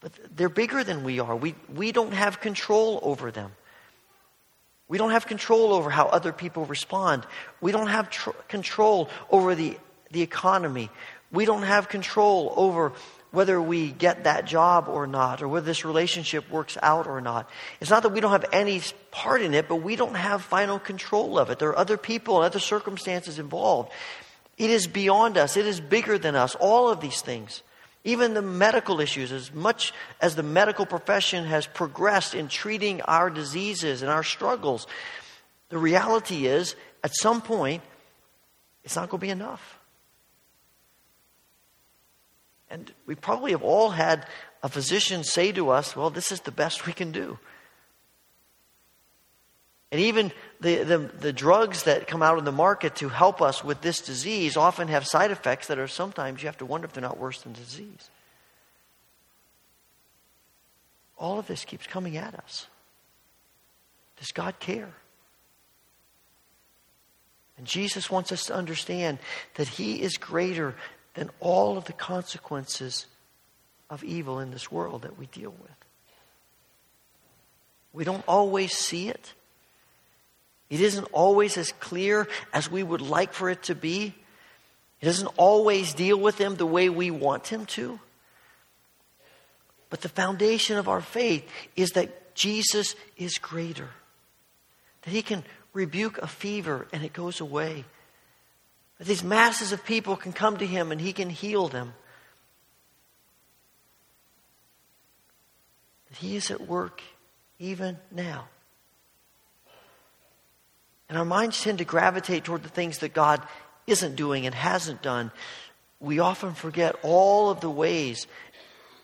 But 0.00 0.12
they're 0.36 0.50
bigger 0.50 0.84
than 0.84 1.04
we 1.04 1.20
are. 1.20 1.34
We, 1.34 1.54
we 1.74 1.90
don't 1.90 2.12
have 2.12 2.40
control 2.40 3.00
over 3.02 3.30
them. 3.30 3.52
We 4.88 4.98
don't 4.98 5.10
have 5.10 5.26
control 5.26 5.72
over 5.72 5.90
how 5.90 6.06
other 6.06 6.32
people 6.32 6.64
respond. 6.66 7.26
We 7.60 7.72
don't 7.72 7.88
have 7.88 8.10
tr- 8.10 8.30
control 8.48 9.08
over 9.30 9.54
the, 9.54 9.78
the 10.12 10.22
economy. 10.22 10.90
We 11.32 11.44
don't 11.44 11.62
have 11.62 11.88
control 11.88 12.52
over 12.56 12.92
whether 13.30 13.60
we 13.60 13.90
get 13.90 14.24
that 14.24 14.46
job 14.46 14.88
or 14.88 15.06
not, 15.06 15.42
or 15.42 15.48
whether 15.48 15.66
this 15.66 15.84
relationship 15.84 16.50
works 16.50 16.78
out 16.82 17.06
or 17.06 17.20
not. 17.20 17.48
It's 17.80 17.90
not 17.90 18.02
that 18.02 18.10
we 18.10 18.20
don't 18.20 18.30
have 18.30 18.46
any 18.52 18.80
part 19.10 19.42
in 19.42 19.52
it, 19.54 19.68
but 19.68 19.76
we 19.76 19.96
don't 19.96 20.14
have 20.14 20.42
final 20.42 20.78
control 20.78 21.38
of 21.38 21.50
it. 21.50 21.58
There 21.58 21.68
are 21.68 21.78
other 21.78 21.98
people 21.98 22.36
and 22.36 22.46
other 22.46 22.58
circumstances 22.58 23.38
involved. 23.38 23.92
It 24.56 24.70
is 24.70 24.86
beyond 24.86 25.36
us, 25.36 25.56
it 25.56 25.66
is 25.66 25.80
bigger 25.80 26.18
than 26.18 26.34
us, 26.34 26.54
all 26.54 26.88
of 26.88 27.00
these 27.00 27.20
things. 27.20 27.62
Even 28.04 28.32
the 28.32 28.42
medical 28.42 29.00
issues, 29.00 29.32
as 29.32 29.52
much 29.52 29.92
as 30.20 30.34
the 30.34 30.42
medical 30.42 30.86
profession 30.86 31.44
has 31.44 31.66
progressed 31.66 32.34
in 32.34 32.48
treating 32.48 33.02
our 33.02 33.28
diseases 33.28 34.02
and 34.02 34.10
our 34.10 34.22
struggles, 34.22 34.86
the 35.68 35.78
reality 35.78 36.46
is, 36.46 36.74
at 37.04 37.14
some 37.14 37.42
point, 37.42 37.82
it's 38.84 38.96
not 38.96 39.10
going 39.10 39.20
to 39.20 39.26
be 39.26 39.30
enough. 39.30 39.77
And 42.70 42.92
we 43.06 43.14
probably 43.14 43.52
have 43.52 43.62
all 43.62 43.90
had 43.90 44.26
a 44.62 44.68
physician 44.68 45.24
say 45.24 45.52
to 45.52 45.70
us, 45.70 45.96
well, 45.96 46.10
this 46.10 46.32
is 46.32 46.40
the 46.40 46.50
best 46.50 46.86
we 46.86 46.92
can 46.92 47.12
do. 47.12 47.38
And 49.90 50.00
even 50.02 50.32
the, 50.60 50.82
the, 50.82 50.98
the, 50.98 51.32
drugs 51.32 51.84
that 51.84 52.06
come 52.06 52.22
out 52.22 52.36
in 52.36 52.44
the 52.44 52.52
market 52.52 52.96
to 52.96 53.08
help 53.08 53.40
us 53.40 53.64
with 53.64 53.80
this 53.80 54.00
disease 54.02 54.54
often 54.54 54.88
have 54.88 55.06
side 55.06 55.30
effects 55.30 55.68
that 55.68 55.78
are 55.78 55.88
sometimes 55.88 56.42
you 56.42 56.48
have 56.48 56.58
to 56.58 56.66
wonder 56.66 56.84
if 56.84 56.92
they're 56.92 57.00
not 57.00 57.18
worse 57.18 57.40
than 57.40 57.54
the 57.54 57.60
disease. 57.60 58.10
All 61.16 61.38
of 61.38 61.46
this 61.46 61.64
keeps 61.64 61.86
coming 61.86 62.18
at 62.18 62.34
us. 62.34 62.66
Does 64.18 64.30
God 64.32 64.58
care? 64.60 64.92
And 67.56 67.66
Jesus 67.66 68.10
wants 68.10 68.30
us 68.30 68.44
to 68.44 68.54
understand 68.54 69.18
that 69.54 69.68
He 69.68 70.02
is 70.02 70.16
greater 70.16 70.76
than 71.14 71.30
all 71.40 71.76
of 71.76 71.84
the 71.84 71.92
consequences 71.92 73.06
of 73.90 74.04
evil 74.04 74.38
in 74.40 74.50
this 74.50 74.70
world 74.70 75.02
that 75.02 75.18
we 75.18 75.26
deal 75.26 75.50
with. 75.50 75.70
We 77.92 78.04
don't 78.04 78.24
always 78.28 78.72
see 78.72 79.08
it. 79.08 79.32
It 80.70 80.80
isn't 80.80 81.08
always 81.12 81.56
as 81.56 81.72
clear 81.72 82.28
as 82.52 82.70
we 82.70 82.82
would 82.82 83.00
like 83.00 83.32
for 83.32 83.48
it 83.48 83.64
to 83.64 83.74
be. 83.74 84.14
He 84.98 85.06
doesn't 85.06 85.32
always 85.36 85.94
deal 85.94 86.18
with 86.18 86.36
them 86.36 86.56
the 86.56 86.66
way 86.66 86.88
we 86.88 87.10
want 87.10 87.46
him 87.46 87.64
to. 87.66 87.98
But 89.90 90.02
the 90.02 90.08
foundation 90.08 90.76
of 90.76 90.88
our 90.88 91.00
faith 91.00 91.48
is 91.74 91.90
that 91.90 92.34
Jesus 92.34 92.94
is 93.16 93.38
greater, 93.38 93.88
that 95.02 95.10
he 95.10 95.22
can 95.22 95.44
rebuke 95.72 96.18
a 96.18 96.26
fever 96.26 96.86
and 96.92 97.02
it 97.02 97.12
goes 97.12 97.40
away 97.40 97.84
that 98.98 99.06
these 99.06 99.24
masses 99.24 99.72
of 99.72 99.84
people 99.84 100.16
can 100.16 100.32
come 100.32 100.56
to 100.58 100.66
him 100.66 100.92
and 100.92 101.00
he 101.00 101.12
can 101.12 101.30
heal 101.30 101.68
them. 101.68 101.94
That 106.10 106.18
he 106.18 106.36
is 106.36 106.50
at 106.50 106.60
work 106.60 107.02
even 107.58 107.98
now. 108.10 108.48
And 111.08 111.16
our 111.16 111.24
minds 111.24 111.62
tend 111.62 111.78
to 111.78 111.84
gravitate 111.84 112.44
toward 112.44 112.62
the 112.62 112.68
things 112.68 112.98
that 112.98 113.14
God 113.14 113.40
isn't 113.86 114.16
doing 114.16 114.44
and 114.46 114.54
hasn't 114.54 115.00
done. 115.00 115.30
We 116.00 116.18
often 116.18 116.54
forget 116.54 116.96
all 117.02 117.50
of 117.50 117.60
the 117.60 117.70
ways 117.70 118.26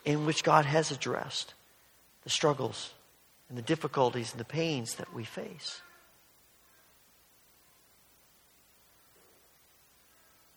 in 0.04 0.26
which 0.26 0.44
God 0.44 0.66
has 0.66 0.90
addressed 0.90 1.54
the 2.24 2.30
struggles 2.30 2.92
and 3.48 3.56
the 3.56 3.62
difficulties 3.62 4.32
and 4.32 4.40
the 4.40 4.44
pains 4.44 4.96
that 4.96 5.14
we 5.14 5.24
face. 5.24 5.80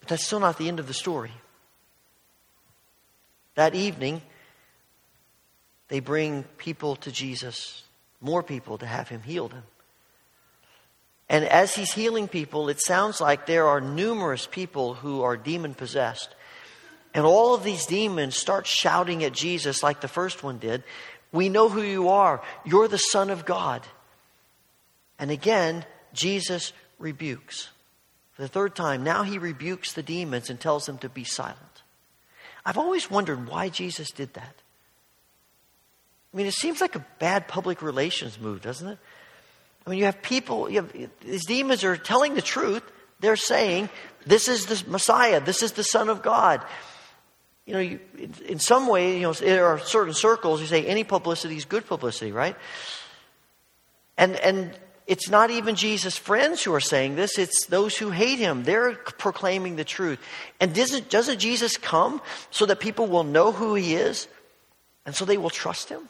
But 0.07 0.11
that's 0.11 0.25
still 0.25 0.39
not 0.39 0.57
the 0.57 0.69
end 0.69 0.79
of 0.79 0.87
the 0.87 0.93
story. 0.93 1.33
That 3.55 3.75
evening, 3.75 4.21
they 5.89 5.99
bring 5.99 6.43
people 6.57 6.95
to 6.95 7.11
Jesus, 7.11 7.83
more 8.21 8.41
people 8.41 8.77
to 8.77 8.85
have 8.85 9.09
him 9.09 9.21
heal 9.21 9.49
them. 9.49 9.63
And 11.27 11.43
as 11.43 11.75
he's 11.75 11.91
healing 11.91 12.29
people, 12.29 12.69
it 12.69 12.79
sounds 12.79 13.19
like 13.19 13.47
there 13.47 13.67
are 13.67 13.81
numerous 13.81 14.47
people 14.47 14.93
who 14.93 15.23
are 15.23 15.35
demon 15.35 15.73
possessed. 15.73 16.33
And 17.13 17.25
all 17.25 17.53
of 17.53 17.65
these 17.65 17.85
demons 17.85 18.37
start 18.37 18.65
shouting 18.65 19.25
at 19.25 19.33
Jesus 19.33 19.83
like 19.83 19.99
the 19.99 20.07
first 20.07 20.41
one 20.41 20.57
did 20.57 20.85
We 21.33 21.49
know 21.49 21.67
who 21.67 21.81
you 21.81 22.07
are. 22.07 22.41
You're 22.63 22.87
the 22.87 22.97
Son 22.97 23.29
of 23.29 23.43
God. 23.45 23.85
And 25.19 25.31
again, 25.31 25.85
Jesus 26.13 26.71
rebukes. 26.97 27.71
The 28.37 28.47
third 28.47 28.75
time, 28.75 29.03
now 29.03 29.23
he 29.23 29.37
rebukes 29.39 29.93
the 29.93 30.03
demons 30.03 30.49
and 30.49 30.59
tells 30.59 30.85
them 30.85 30.99
to 30.99 31.09
be 31.09 31.23
silent. 31.23 31.57
I've 32.65 32.77
always 32.77 33.09
wondered 33.09 33.47
why 33.47 33.69
Jesus 33.69 34.11
did 34.11 34.33
that. 34.35 34.55
I 36.33 36.37
mean, 36.37 36.45
it 36.45 36.53
seems 36.53 36.81
like 36.81 36.95
a 36.95 37.05
bad 37.17 37.47
public 37.47 37.81
relations 37.81 38.39
move, 38.39 38.61
doesn't 38.61 38.87
it? 38.87 38.99
I 39.85 39.89
mean, 39.89 39.99
you 39.99 40.05
have 40.05 40.21
people, 40.21 40.69
you 40.69 40.81
have, 40.81 41.09
these 41.21 41.45
demons 41.45 41.83
are 41.83 41.95
telling 41.97 42.35
the 42.35 42.41
truth. 42.41 42.83
They're 43.21 43.37
saying, 43.37 43.89
this 44.25 44.47
is 44.47 44.65
the 44.65 44.83
Messiah, 44.89 45.39
this 45.39 45.63
is 45.63 45.71
the 45.71 45.83
Son 45.83 46.09
of 46.09 46.21
God. 46.21 46.63
You 47.65 47.73
know, 47.73 47.79
you, 47.79 47.99
in 48.45 48.59
some 48.59 48.87
way, 48.87 49.15
you 49.15 49.21
know, 49.23 49.33
there 49.33 49.65
are 49.67 49.79
certain 49.79 50.13
circles, 50.13 50.61
you 50.61 50.67
say 50.67 50.85
any 50.85 51.03
publicity 51.03 51.57
is 51.57 51.65
good 51.65 51.87
publicity, 51.87 52.31
right? 52.31 52.55
And, 54.17 54.35
and 54.35 54.77
it's 55.07 55.29
not 55.29 55.49
even 55.49 55.75
Jesus' 55.75 56.17
friends 56.17 56.61
who 56.61 56.73
are 56.73 56.81
saying 56.81 57.15
this, 57.15 57.39
it's 57.39 57.65
those 57.67 57.97
who 57.97 58.11
hate 58.11 58.39
him. 58.39 58.63
They're 58.63 58.93
proclaiming 58.93 59.77
the 59.77 59.85
truth. 59.85 60.19
And 60.59 60.75
doesn't, 60.75 61.09
doesn't 61.09 61.39
Jesus 61.39 61.77
come 61.77 62.21
so 62.51 62.65
that 62.65 62.81
people 62.81 63.07
will 63.07 63.23
know 63.23 63.53
who 63.53 63.75
he 63.75 63.95
is 63.95 64.27
and 65.05 65.15
so 65.15 65.23
they 65.23 65.37
will 65.37 65.49
trust 65.49 65.87
him? 65.87 66.09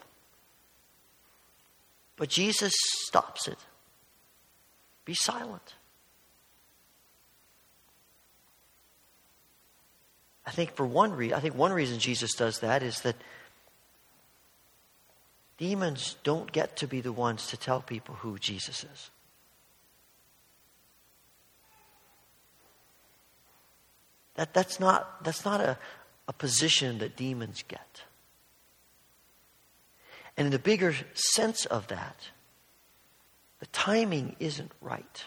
But 2.15 2.29
Jesus 2.29 2.73
stops 3.05 3.47
it. 3.47 3.59
Be 5.05 5.13
silent. 5.13 5.75
I 10.43 10.51
think 10.51 10.75
for 10.75 10.87
one 10.87 11.11
reason, 11.11 11.37
I 11.37 11.39
think 11.39 11.55
one 11.55 11.71
reason 11.71 11.99
Jesus 11.99 12.33
does 12.33 12.59
that 12.59 12.81
is 12.81 13.01
that 13.01 13.15
demons 15.57 16.15
don't 16.23 16.51
get 16.51 16.77
to 16.77 16.87
be 16.87 17.01
the 17.01 17.11
ones 17.11 17.47
to 17.47 17.57
tell 17.57 17.81
people 17.81 18.15
who 18.15 18.37
Jesus 18.37 18.83
is. 18.83 19.11
That, 24.35 24.53
that's 24.53 24.79
not, 24.79 25.23
that's 25.23 25.43
not 25.43 25.61
a, 25.61 25.77
a 26.27 26.33
position 26.33 26.99
that 26.99 27.15
demons 27.15 27.63
get. 27.67 28.03
And 30.37 30.45
in 30.45 30.51
the 30.51 30.59
bigger 30.59 30.95
sense 31.15 31.65
of 31.65 31.87
that, 31.87 32.29
the 33.59 33.65
timing 33.67 34.35
isn't 34.39 34.71
right. 34.81 35.25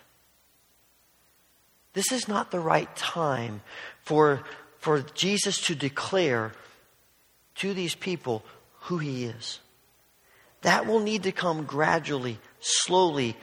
This 1.93 2.13
is 2.13 2.29
not 2.29 2.53
the 2.53 2.61
right 2.61 2.95
time 2.95 3.63
for, 4.03 4.45
for 4.79 5.01
Jesus 5.01 5.61
to 5.63 5.75
declare 5.75 6.53
to 7.57 7.75
these 7.75 7.97
people 7.97 8.45
who 8.83 8.99
he 8.99 9.25
is. 9.25 9.59
That 10.63 10.87
will 10.87 11.01
need 11.01 11.23
to 11.25 11.33
come 11.33 11.65
gradually, 11.65 12.39
slowly, 12.61 13.37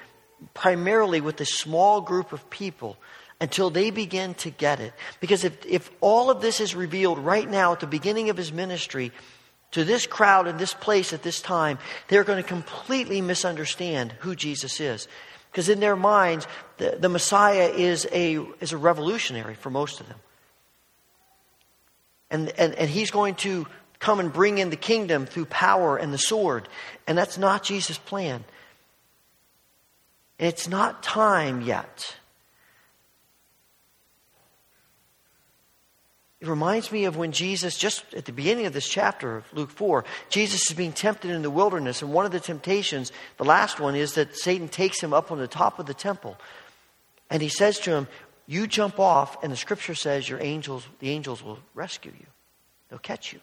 primarily 0.53 1.21
with 1.21 1.41
a 1.41 1.45
small 1.45 2.01
group 2.01 2.31
of 2.31 2.49
people 2.49 2.97
until 3.39 3.69
they 3.69 3.91
begin 3.91 4.33
to 4.35 4.49
get 4.49 4.79
it. 4.79 4.93
Because 5.19 5.43
if, 5.43 5.65
if 5.65 5.91
all 6.01 6.29
of 6.29 6.41
this 6.41 6.59
is 6.59 6.75
revealed 6.75 7.19
right 7.19 7.49
now 7.49 7.71
at 7.73 7.79
the 7.79 7.87
beginning 7.87 8.29
of 8.29 8.37
his 8.37 8.51
ministry, 8.51 9.11
to 9.71 9.83
this 9.83 10.07
crowd 10.07 10.47
in 10.47 10.57
this 10.57 10.73
place 10.73 11.13
at 11.13 11.23
this 11.23 11.41
time, 11.41 11.77
they're 12.07 12.23
going 12.23 12.41
to 12.41 12.47
completely 12.47 13.21
misunderstand 13.21 14.13
who 14.19 14.35
Jesus 14.35 14.79
is. 14.79 15.07
Because 15.51 15.69
in 15.69 15.79
their 15.79 15.95
minds, 15.95 16.47
the, 16.77 16.97
the 16.99 17.09
Messiah 17.09 17.67
is 17.67 18.07
a, 18.11 18.37
is 18.59 18.73
a 18.73 18.77
revolutionary 18.77 19.55
for 19.55 19.69
most 19.69 19.99
of 19.99 20.07
them. 20.07 20.17
And, 22.29 22.49
and, 22.57 22.75
and 22.75 22.89
he's 22.89 23.11
going 23.11 23.35
to 23.35 23.67
come 23.99 24.19
and 24.19 24.31
bring 24.31 24.57
in 24.57 24.69
the 24.69 24.75
kingdom 24.75 25.25
through 25.25 25.45
power 25.45 25.97
and 25.97 26.13
the 26.13 26.17
sword. 26.17 26.67
And 27.07 27.17
that's 27.17 27.37
not 27.37 27.63
Jesus' 27.63 27.97
plan. 27.97 28.43
And 30.39 30.47
it's 30.47 30.67
not 30.67 31.01
time 31.01 31.61
yet 31.61 32.15
It 36.39 36.47
reminds 36.47 36.91
me 36.91 37.05
of 37.05 37.17
when 37.17 37.31
Jesus, 37.31 37.77
just 37.77 38.13
at 38.13 38.25
the 38.25 38.31
beginning 38.31 38.67
of 38.67 38.73
this 38.73 38.87
chapter 38.87 39.37
of 39.37 39.53
Luke 39.53 39.71
4, 39.71 40.05
Jesus 40.29 40.69
is 40.69 40.77
being 40.77 40.91
tempted 40.91 41.31
in 41.31 41.41
the 41.41 41.49
wilderness. 41.49 42.03
And 42.03 42.13
one 42.13 42.27
of 42.27 42.31
the 42.31 42.39
temptations, 42.39 43.11
the 43.37 43.43
last 43.43 43.79
one, 43.79 43.95
is 43.95 44.13
that 44.13 44.37
Satan 44.37 44.67
takes 44.67 45.01
him 45.01 45.13
up 45.13 45.31
on 45.31 45.39
the 45.39 45.47
top 45.47 45.79
of 45.79 45.87
the 45.87 45.95
temple. 45.95 46.37
And 47.31 47.41
he 47.41 47.49
says 47.49 47.79
to 47.79 47.91
him, 47.91 48.07
You 48.45 48.67
jump 48.67 48.99
off, 48.99 49.43
and 49.43 49.51
the 49.51 49.57
scripture 49.57 49.95
says 49.95 50.29
your 50.29 50.39
angels, 50.39 50.87
the 50.99 51.09
angels 51.09 51.43
will 51.43 51.57
rescue 51.73 52.13
you. 52.17 52.27
They'll 52.89 52.99
catch 52.99 53.33
you. 53.33 53.39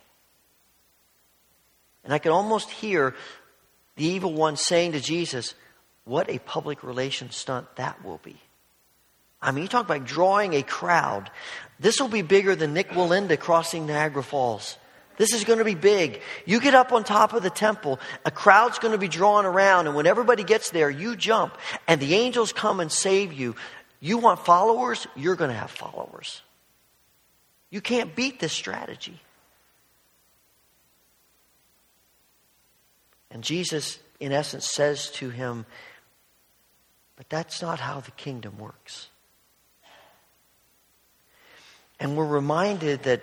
And 2.05 2.13
I 2.13 2.19
could 2.19 2.33
almost 2.33 2.71
hear 2.71 3.15
the 3.97 4.05
evil 4.05 4.33
one 4.33 4.57
saying 4.57 4.93
to 4.93 5.01
Jesus, 5.01 5.55
What 6.05 6.31
a 6.31 6.39
public 6.39 6.83
relations 6.83 7.37
stunt 7.37 7.67
that 7.77 8.05
will 8.05 8.21
be. 8.23 8.37
I 9.41 9.53
mean, 9.53 9.63
you 9.63 9.69
talk 9.69 9.85
about 9.85 10.05
drawing 10.05 10.55
a 10.55 10.63
crowd. 10.63 11.31
This 11.79 12.01
will 12.01 12.09
be 12.09 12.23
bigger 12.23 12.57
than 12.57 12.73
Nik 12.73 12.91
Wallenda 12.91 13.39
crossing 13.39 13.87
Niagara 13.87 14.23
Falls. 14.23 14.79
This 15.17 15.33
is 15.33 15.45
going 15.45 15.59
to 15.59 15.65
be 15.65 15.75
big. 15.75 16.23
You 16.45 16.61
get 16.61 16.75
up 16.75 16.93
on 16.93 17.05
top 17.05 17.35
of 17.35 17.43
the 17.43 17.51
temple, 17.51 18.01
a 18.25 18.31
crowd's 18.31 18.79
going 18.79 18.93
to 18.93 18.99
be 18.99 19.07
drawn 19.07 19.47
around, 19.47 19.87
and 19.87 19.95
when 19.95 20.07
everybody 20.07 20.43
gets 20.43 20.71
there, 20.71 20.91
you 20.91 21.15
jump, 21.15 21.57
and 21.87 22.01
the 22.01 22.15
angels 22.15 22.53
come 22.53 22.81
and 22.81 22.91
save 22.91 23.33
you. 23.33 23.55
You 24.01 24.19
want 24.19 24.45
followers? 24.45 25.07
You're 25.15 25.37
going 25.37 25.51
to 25.51 25.57
have 25.57 25.71
followers. 25.71 26.43
You 27.71 27.81
can't 27.81 28.15
beat 28.15 28.41
this 28.41 28.53
strategy. 28.53 29.21
And 33.35 33.43
Jesus, 33.43 33.99
in 34.21 34.33
essence, 34.33 34.71
says 34.73 35.11
to 35.11 35.29
him, 35.29 35.67
But 37.17 37.29
that's 37.29 37.61
not 37.61 37.81
how 37.81 38.01
the 38.01 38.13
kingdom 38.13 38.59
works. 38.59 39.09
And 41.99 42.17
we're 42.17 42.27
reminded 42.27 43.03
that, 43.03 43.23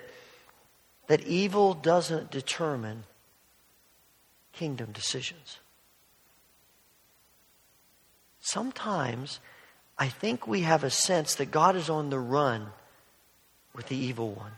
that 1.08 1.22
evil 1.22 1.74
doesn't 1.74 2.30
determine 2.30 3.06
kingdom 4.52 4.92
decisions. 4.92 5.60
Sometimes 8.42 9.40
I 9.98 10.10
think 10.10 10.46
we 10.46 10.62
have 10.62 10.84
a 10.84 10.90
sense 10.90 11.36
that 11.36 11.52
God 11.52 11.76
is 11.78 11.90
on 11.90 12.10
the 12.10 12.20
run 12.20 12.68
with 13.74 13.88
the 13.88 13.96
evil 13.96 14.32
one. 14.32 14.52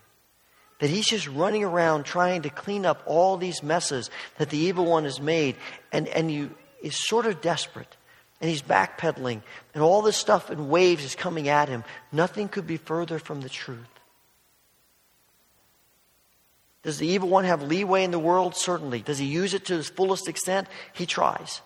That 0.83 0.89
he's 0.89 1.07
just 1.07 1.29
running 1.29 1.63
around 1.63 2.03
trying 2.03 2.41
to 2.41 2.49
clean 2.49 2.85
up 2.85 3.03
all 3.05 3.37
these 3.37 3.63
messes 3.63 4.09
that 4.37 4.49
the 4.49 4.57
evil 4.57 4.83
one 4.83 5.05
has 5.05 5.21
made, 5.21 5.55
and, 5.93 6.09
and 6.09 6.29
you 6.29 6.53
is 6.81 7.07
sort 7.07 7.25
of 7.25 7.39
desperate. 7.39 7.95
And 8.41 8.49
he's 8.49 8.61
backpedaling, 8.61 9.43
and 9.73 9.81
all 9.81 10.01
this 10.01 10.17
stuff 10.17 10.51
in 10.51 10.67
waves 10.67 11.05
is 11.05 11.15
coming 11.15 11.47
at 11.47 11.69
him. 11.69 11.85
Nothing 12.11 12.49
could 12.49 12.67
be 12.67 12.75
further 12.75 13.17
from 13.17 13.39
the 13.39 13.47
truth. 13.47 13.79
Does 16.83 16.97
the 16.97 17.07
evil 17.07 17.29
one 17.29 17.45
have 17.45 17.63
leeway 17.63 18.03
in 18.03 18.11
the 18.11 18.19
world? 18.19 18.53
Certainly. 18.53 19.03
Does 19.03 19.19
he 19.19 19.25
use 19.25 19.53
it 19.53 19.63
to 19.67 19.77
his 19.77 19.87
fullest 19.87 20.27
extent? 20.27 20.67
He 20.91 21.05
tries. 21.05 21.61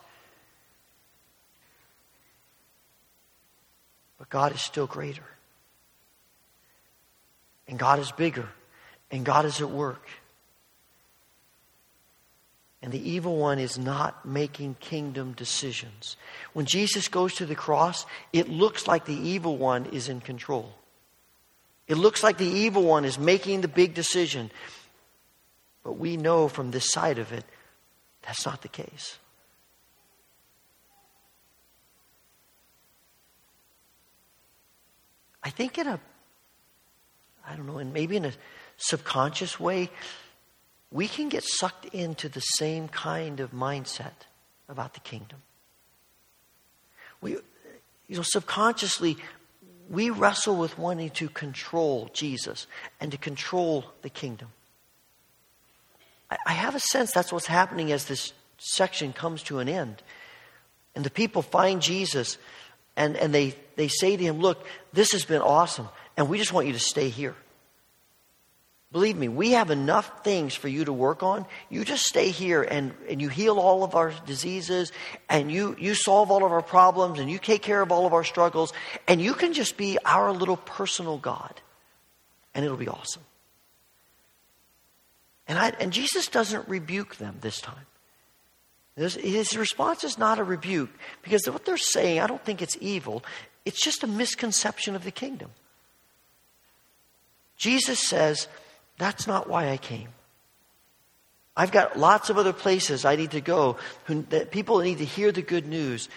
But 4.19 4.30
God 4.30 4.53
is 4.53 4.62
still 4.62 4.86
greater. 4.86 5.25
And 7.67 7.80
God 7.80 7.97
is 7.97 8.12
bigger. 8.12 8.47
And 9.12 9.26
God 9.26 9.46
is 9.46 9.62
at 9.62 9.70
work. 9.70 10.08
And 12.82 12.91
the 12.91 13.10
evil 13.10 13.38
one 13.38 13.60
is 13.60 13.78
not 13.78 14.26
making 14.26 14.76
kingdom 14.80 15.34
decisions. 15.34 16.15
When 16.54 16.65
Jesus 16.65 17.08
goes 17.08 17.34
to 17.36 17.46
the 17.46 17.56
cross, 17.56 18.06
it 18.32 18.50
looks 18.50 18.88
like 18.88 19.06
the 19.06 19.15
evil 19.15 19.58
one 19.58 19.88
is 19.88 20.10
in 20.10 20.22
control. 20.22 20.74
It 21.88 21.96
looks 21.96 22.22
like 22.22 22.38
the 22.38 22.46
evil 22.46 22.84
one 22.84 23.06
is 23.06 23.17
making 23.17 23.62
the 23.62 23.67
big 23.67 23.93
decision. 23.93 24.52
But 25.84 25.93
we 25.93 26.17
know 26.17 26.48
from 26.48 26.72
this 26.72 26.91
side 26.91 27.17
of 27.17 27.32
it, 27.32 27.46
that's 28.22 28.46
not 28.46 28.62
the 28.62 28.67
case. 28.67 29.17
I 35.43 35.50
think 35.50 35.78
in 35.78 35.88
a, 35.88 36.00
I 37.48 37.56
don't 37.56 37.67
know, 37.67 37.78
and 37.78 37.93
maybe 37.93 38.17
in 38.17 38.26
a 38.26 38.34
subconscious 38.78 39.60
way, 39.60 39.90
we 40.92 41.08
can 41.08 41.30
get 41.30 41.44
sucked 41.44 41.86
into 41.94 42.30
the 42.30 42.40
same 42.40 42.88
kind 42.88 43.40
of 43.40 43.52
mindset 43.52 44.26
about 44.70 44.94
the 44.94 45.00
kingdom. 45.02 45.42
We, 47.20 47.32
you 48.08 48.16
know, 48.16 48.22
subconsciously, 48.22 49.18
we 49.90 50.10
wrestle 50.10 50.56
with 50.56 50.78
wanting 50.78 51.10
to 51.12 51.30
control 51.30 52.10
Jesus 52.13 52.68
and 53.00 53.12
to 53.12 53.18
control 53.18 53.86
the 54.02 54.10
kingdom. 54.10 54.50
I 56.46 56.52
have 56.52 56.76
a 56.76 56.80
sense 56.80 57.12
that's 57.13 57.32
what's 57.32 57.48
happening 57.48 57.92
as 57.92 58.06
this 58.06 58.34
section 58.58 59.13
comes 59.13 59.44
to 59.44 59.60
an 59.60 59.70
end. 59.70 60.04
And 60.94 61.06
the 61.06 61.10
people 61.10 61.42
find 61.42 61.82
Jesus 61.82 62.38
and, 62.98 63.16
and 63.16 63.34
they, 63.34 63.56
they 63.76 63.88
say 63.88 64.18
to 64.18 64.24
him, 64.24 64.40
Look, 64.40 64.66
this 64.92 65.12
has 65.12 65.24
been 65.24 65.42
awesome, 65.42 65.88
and 66.18 66.28
we 66.28 66.38
just 66.38 66.52
want 66.52 66.68
you 66.68 66.74
to 66.74 66.80
stay 66.80 67.10
here. 67.10 67.36
Believe 68.91 69.17
me, 69.17 69.28
we 69.28 69.52
have 69.52 69.69
enough 69.69 70.23
things 70.23 70.56
for 70.56 70.69
you 70.69 70.86
to 70.86 70.93
work 70.93 71.21
on. 71.21 71.45
You 71.69 71.84
just 71.84 72.06
stay 72.06 72.30
here 72.30 72.63
and, 72.63 72.93
and 73.10 73.21
you 73.21 73.28
heal 73.28 73.60
all 73.60 73.84
of 73.84 73.95
our 73.95 74.13
diseases 74.26 74.93
and 75.30 75.52
you, 75.52 75.76
you 75.78 75.93
solve 75.93 76.32
all 76.32 76.45
of 76.45 76.52
our 76.54 76.62
problems 76.62 77.19
and 77.19 77.30
you 77.30 77.38
take 77.38 77.62
care 77.62 77.82
of 77.82 77.91
all 77.91 78.06
of 78.06 78.13
our 78.13 78.23
struggles 78.23 78.71
and 79.06 79.21
you 79.21 79.34
can 79.34 79.52
just 79.52 79.76
be 79.76 79.97
our 80.06 80.32
little 80.32 80.56
personal 80.56 81.17
God. 81.17 81.60
And 82.56 82.63
it'll 82.63 82.78
be 82.78 82.88
awesome. 82.88 83.23
And, 85.50 85.60
I, 85.60 85.73
and 85.80 85.91
Jesus 85.91 86.28
doesn't 86.28 86.67
rebuke 86.69 87.17
them 87.17 87.38
this 87.41 87.60
time. 87.60 87.86
His 88.95 89.56
response 89.56 90.04
is 90.04 90.17
not 90.17 90.39
a 90.39 90.43
rebuke 90.43 90.89
because 91.21 91.47
what 91.47 91.65
they're 91.65 91.78
saying, 91.78 92.19
I 92.19 92.26
don't 92.26 92.43
think 92.43 92.62
it's 92.62 92.78
evil. 92.82 93.23
It's 93.63 93.84
just 93.84 94.04
a 94.04 94.08
misconception 94.08 94.95
of 94.95 95.04
the 95.04 95.12
kingdom. 95.12 95.52
Jesus 97.58 98.00
says, 98.00 98.47
That's 98.98 99.28
not 99.28 99.48
why 99.48 99.70
I 99.70 99.78
came. 99.78 100.10
I've 101.56 101.72
got 101.72 101.98
lots 101.98 102.30
of 102.30 102.38
other 102.38 102.54
places 102.54 103.04
I 103.04 103.16
need 103.16 103.32
to 103.32 103.42
go 103.42 103.78
who, 104.06 104.22
that 104.30 104.52
people 104.52 104.80
need 104.80 105.00
to 105.00 105.06
hear 105.06 105.32
the 105.32 105.42
good 105.42 105.66
news. 105.66 106.08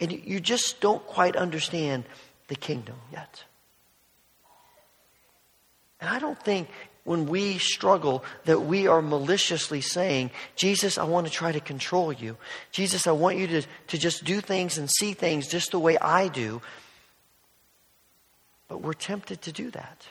And 0.00 0.12
you 0.12 0.40
just 0.40 0.80
don't 0.80 1.04
quite 1.06 1.36
understand 1.36 2.04
the 2.48 2.54
kingdom 2.54 2.96
yet. 3.12 3.44
And 6.00 6.10
I 6.10 6.18
don't 6.18 6.40
think 6.40 6.68
when 7.04 7.26
we 7.26 7.58
struggle 7.58 8.24
that 8.44 8.62
we 8.62 8.86
are 8.86 9.02
maliciously 9.02 9.80
saying, 9.80 10.30
Jesus, 10.56 10.96
I 10.96 11.04
want 11.04 11.26
to 11.26 11.32
try 11.32 11.52
to 11.52 11.60
control 11.60 12.12
you. 12.12 12.36
Jesus, 12.70 13.06
I 13.06 13.12
want 13.12 13.38
you 13.38 13.46
to, 13.48 13.62
to 13.88 13.98
just 13.98 14.24
do 14.24 14.40
things 14.40 14.78
and 14.78 14.90
see 14.90 15.12
things 15.12 15.48
just 15.48 15.72
the 15.72 15.78
way 15.78 15.98
I 15.98 16.28
do. 16.28 16.62
But 18.68 18.80
we're 18.80 18.94
tempted 18.94 19.42
to 19.42 19.52
do 19.52 19.70
that. 19.72 20.06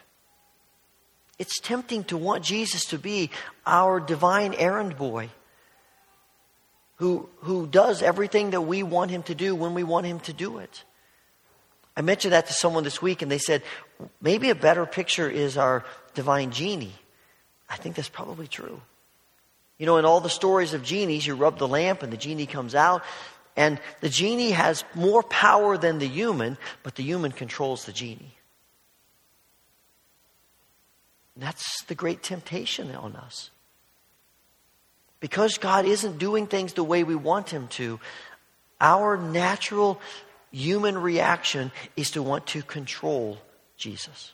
It's 1.43 1.59
tempting 1.59 2.05
to 2.05 2.15
want 2.15 2.41
Jesus 2.41 2.85
to 2.85 2.97
be 2.97 3.29
our 3.65 3.99
divine 3.99 4.53
errand 4.53 4.95
boy 4.95 5.27
who, 6.95 7.27
who 7.41 7.67
does 7.67 8.01
everything 8.01 8.51
that 8.51 8.61
we 8.61 8.81
want 8.81 9.11
him 9.11 9.23
to 9.23 9.35
do 9.35 9.53
when 9.53 9.73
we 9.73 9.83
want 9.83 10.05
him 10.05 10.21
to 10.21 10.31
do 10.31 10.59
it. 10.59 10.85
I 11.97 12.01
mentioned 12.01 12.31
that 12.31 12.47
to 12.47 12.53
someone 12.53 12.85
this 12.85 13.01
week, 13.01 13.21
and 13.21 13.29
they 13.29 13.39
said, 13.39 13.61
maybe 14.21 14.51
a 14.51 14.55
better 14.55 14.85
picture 14.85 15.29
is 15.29 15.57
our 15.57 15.83
divine 16.13 16.51
genie. 16.51 16.95
I 17.69 17.75
think 17.75 17.97
that's 17.97 18.07
probably 18.07 18.47
true. 18.47 18.79
You 19.77 19.85
know, 19.85 19.97
in 19.97 20.05
all 20.05 20.21
the 20.21 20.29
stories 20.29 20.73
of 20.73 20.81
genies, 20.81 21.27
you 21.27 21.35
rub 21.35 21.57
the 21.57 21.67
lamp 21.67 22.03
and 22.03 22.13
the 22.13 22.15
genie 22.15 22.45
comes 22.45 22.73
out, 22.73 23.03
and 23.57 23.81
the 23.99 24.07
genie 24.07 24.51
has 24.51 24.85
more 24.95 25.23
power 25.23 25.77
than 25.77 25.99
the 25.99 26.07
human, 26.07 26.57
but 26.83 26.95
the 26.95 27.03
human 27.03 27.33
controls 27.33 27.83
the 27.83 27.91
genie. 27.91 28.37
That's 31.35 31.83
the 31.83 31.95
great 31.95 32.21
temptation 32.21 32.93
on 32.95 33.15
us. 33.15 33.49
Because 35.19 35.57
God 35.57 35.85
isn't 35.85 36.17
doing 36.17 36.47
things 36.47 36.73
the 36.73 36.83
way 36.83 37.03
we 37.03 37.15
want 37.15 37.49
Him 37.49 37.67
to, 37.69 37.99
our 38.79 39.17
natural 39.17 39.99
human 40.51 40.97
reaction 40.97 41.71
is 41.95 42.11
to 42.11 42.21
want 42.21 42.45
to 42.47 42.61
control 42.61 43.37
Jesus. 43.77 44.33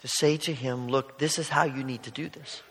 To 0.00 0.08
say 0.08 0.36
to 0.38 0.52
Him, 0.52 0.88
look, 0.88 1.18
this 1.18 1.38
is 1.38 1.48
how 1.48 1.64
you 1.64 1.84
need 1.84 2.02
to 2.02 2.10
do 2.10 2.28
this. 2.28 2.62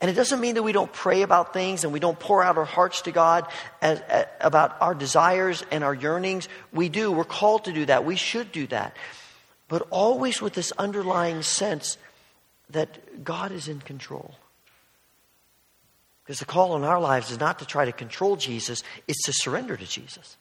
And 0.00 0.10
it 0.10 0.14
doesn't 0.14 0.40
mean 0.40 0.54
that 0.54 0.62
we 0.62 0.72
don't 0.72 0.92
pray 0.92 1.22
about 1.22 1.52
things 1.52 1.84
and 1.84 1.92
we 1.92 2.00
don't 2.00 2.18
pour 2.18 2.42
out 2.42 2.56
our 2.56 2.64
hearts 2.64 3.02
to 3.02 3.12
God 3.12 3.46
as, 3.82 4.00
as, 4.00 4.26
about 4.40 4.76
our 4.80 4.94
desires 4.94 5.62
and 5.70 5.84
our 5.84 5.94
yearnings. 5.94 6.48
We 6.72 6.88
do. 6.88 7.12
We're 7.12 7.24
called 7.24 7.66
to 7.66 7.72
do 7.72 7.84
that. 7.86 8.04
We 8.04 8.16
should 8.16 8.50
do 8.50 8.66
that 8.68 8.96
but 9.70 9.86
always 9.90 10.42
with 10.42 10.54
this 10.54 10.72
underlying 10.78 11.42
sense 11.42 11.96
that 12.70 13.22
God 13.22 13.52
is 13.52 13.68
in 13.68 13.78
control. 13.78 14.34
Because 16.24 16.40
the 16.40 16.44
call 16.44 16.76
in 16.76 16.82
our 16.82 17.00
lives 17.00 17.30
is 17.30 17.38
not 17.38 17.60
to 17.60 17.64
try 17.64 17.84
to 17.84 17.92
control 17.92 18.34
Jesus, 18.34 18.82
it's 19.06 19.24
to 19.26 19.32
surrender 19.32 19.76
to 19.76 19.86
Jesus. 19.86 20.36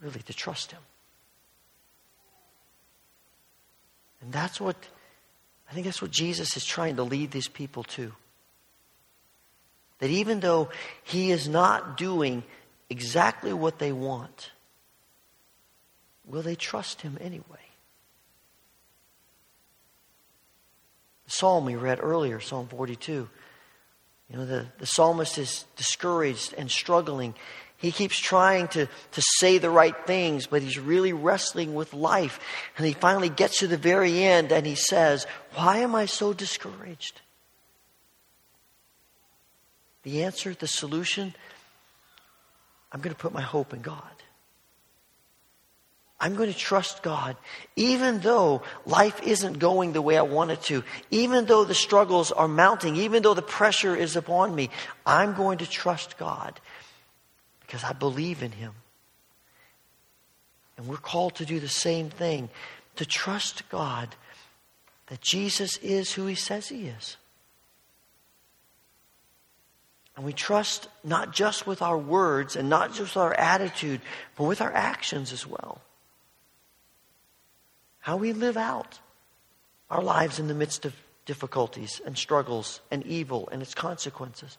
Really, 0.00 0.20
to 0.22 0.32
trust 0.32 0.72
Him. 0.72 0.80
And 4.22 4.32
that's 4.32 4.58
what, 4.58 4.76
I 5.70 5.74
think 5.74 5.84
that's 5.84 6.00
what 6.00 6.10
Jesus 6.10 6.56
is 6.56 6.64
trying 6.64 6.96
to 6.96 7.02
lead 7.02 7.32
these 7.32 7.48
people 7.48 7.84
to. 7.84 8.12
That 9.98 10.08
even 10.08 10.40
though 10.40 10.70
He 11.04 11.32
is 11.32 11.48
not 11.48 11.98
doing 11.98 12.44
exactly 12.88 13.52
what 13.52 13.78
they 13.78 13.92
want, 13.92 14.52
will 16.26 16.42
they 16.42 16.56
trust 16.56 17.02
him 17.02 17.16
anyway? 17.20 17.44
The 21.24 21.30
psalm 21.30 21.64
we 21.64 21.74
read 21.74 21.98
earlier, 22.00 22.40
Psalm 22.40 22.68
42. 22.68 23.28
You 24.30 24.36
know, 24.36 24.46
the, 24.46 24.66
the 24.78 24.86
psalmist 24.86 25.38
is 25.38 25.64
discouraged 25.76 26.54
and 26.56 26.70
struggling. 26.70 27.34
He 27.78 27.92
keeps 27.92 28.18
trying 28.18 28.68
to, 28.68 28.86
to 28.86 29.22
say 29.38 29.58
the 29.58 29.70
right 29.70 29.94
things, 30.06 30.46
but 30.46 30.62
he's 30.62 30.78
really 30.78 31.12
wrestling 31.12 31.74
with 31.74 31.92
life. 31.94 32.40
And 32.76 32.86
he 32.86 32.92
finally 32.92 33.28
gets 33.28 33.58
to 33.58 33.68
the 33.68 33.76
very 33.76 34.22
end 34.22 34.50
and 34.50 34.66
he 34.66 34.74
says, 34.74 35.26
Why 35.54 35.78
am 35.78 35.94
I 35.94 36.06
so 36.06 36.32
discouraged? 36.32 37.20
The 40.02 40.22
answer, 40.22 40.54
the 40.54 40.68
solution, 40.68 41.34
I'm 42.92 43.00
going 43.00 43.14
to 43.14 43.20
put 43.20 43.32
my 43.32 43.42
hope 43.42 43.74
in 43.74 43.82
God. 43.82 44.15
I'm 46.18 46.34
going 46.34 46.50
to 46.50 46.58
trust 46.58 47.02
God, 47.02 47.36
even 47.76 48.20
though 48.20 48.62
life 48.86 49.22
isn't 49.22 49.58
going 49.58 49.92
the 49.92 50.00
way 50.00 50.16
I 50.16 50.22
want 50.22 50.50
it 50.50 50.62
to, 50.62 50.82
even 51.10 51.44
though 51.44 51.64
the 51.64 51.74
struggles 51.74 52.32
are 52.32 52.48
mounting, 52.48 52.96
even 52.96 53.22
though 53.22 53.34
the 53.34 53.42
pressure 53.42 53.94
is 53.94 54.16
upon 54.16 54.54
me. 54.54 54.70
I'm 55.04 55.34
going 55.34 55.58
to 55.58 55.68
trust 55.68 56.16
God 56.16 56.58
because 57.60 57.84
I 57.84 57.92
believe 57.92 58.42
in 58.42 58.52
Him. 58.52 58.72
And 60.78 60.86
we're 60.86 60.96
called 60.96 61.34
to 61.36 61.44
do 61.44 61.60
the 61.60 61.68
same 61.68 62.08
thing 62.08 62.48
to 62.96 63.04
trust 63.04 63.68
God 63.68 64.08
that 65.08 65.20
Jesus 65.20 65.76
is 65.78 66.12
who 66.14 66.24
He 66.26 66.34
says 66.34 66.68
He 66.68 66.86
is. 66.86 67.18
And 70.16 70.24
we 70.24 70.32
trust 70.32 70.88
not 71.04 71.34
just 71.34 71.66
with 71.66 71.82
our 71.82 71.98
words 71.98 72.56
and 72.56 72.70
not 72.70 72.94
just 72.94 73.14
with 73.14 73.16
our 73.18 73.34
attitude, 73.34 74.00
but 74.34 74.44
with 74.44 74.62
our 74.62 74.72
actions 74.72 75.30
as 75.30 75.46
well 75.46 75.82
how 78.06 78.16
we 78.16 78.32
live 78.32 78.56
out 78.56 79.00
our 79.90 80.00
lives 80.00 80.38
in 80.38 80.46
the 80.46 80.54
midst 80.54 80.84
of 80.84 80.94
difficulties 81.24 82.00
and 82.06 82.16
struggles 82.16 82.80
and 82.88 83.04
evil 83.04 83.48
and 83.50 83.60
its 83.60 83.74
consequences. 83.74 84.58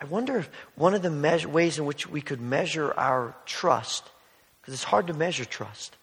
I 0.00 0.04
wonder 0.04 0.38
if 0.38 0.48
one 0.76 0.94
of 0.94 1.02
the 1.02 1.48
ways 1.48 1.78
in 1.78 1.84
which 1.84 2.08
we 2.08 2.20
could 2.20 2.40
measure 2.40 2.94
our 2.96 3.34
trust, 3.44 4.08
because 4.60 4.72
it's 4.72 4.84
hard 4.84 5.08
to 5.08 5.14
measure 5.14 5.44
trust, 5.44 5.96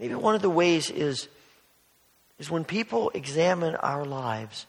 maybe 0.00 0.16
one 0.16 0.34
of 0.34 0.42
the 0.42 0.50
ways 0.50 0.90
is, 0.90 1.28
is 2.40 2.50
when 2.50 2.64
people 2.64 3.12
examine 3.14 3.76
our 3.76 4.04
lives, 4.04 4.66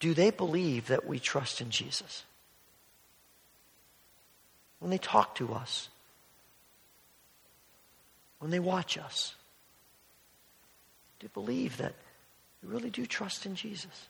do 0.00 0.14
they 0.14 0.32
believe 0.32 0.88
that 0.88 1.06
we 1.06 1.20
trust 1.20 1.60
in 1.60 1.70
Jesus? 1.70 2.24
When 4.80 4.90
they 4.90 4.98
talk 4.98 5.36
to 5.36 5.54
us, 5.54 5.90
when 8.38 8.50
they 8.50 8.60
watch 8.60 8.96
us 8.98 9.34
to 11.20 11.28
believe 11.30 11.76
that 11.78 11.94
we 12.62 12.72
really 12.72 12.90
do 12.90 13.06
trust 13.06 13.46
in 13.46 13.54
Jesus. 13.54 14.08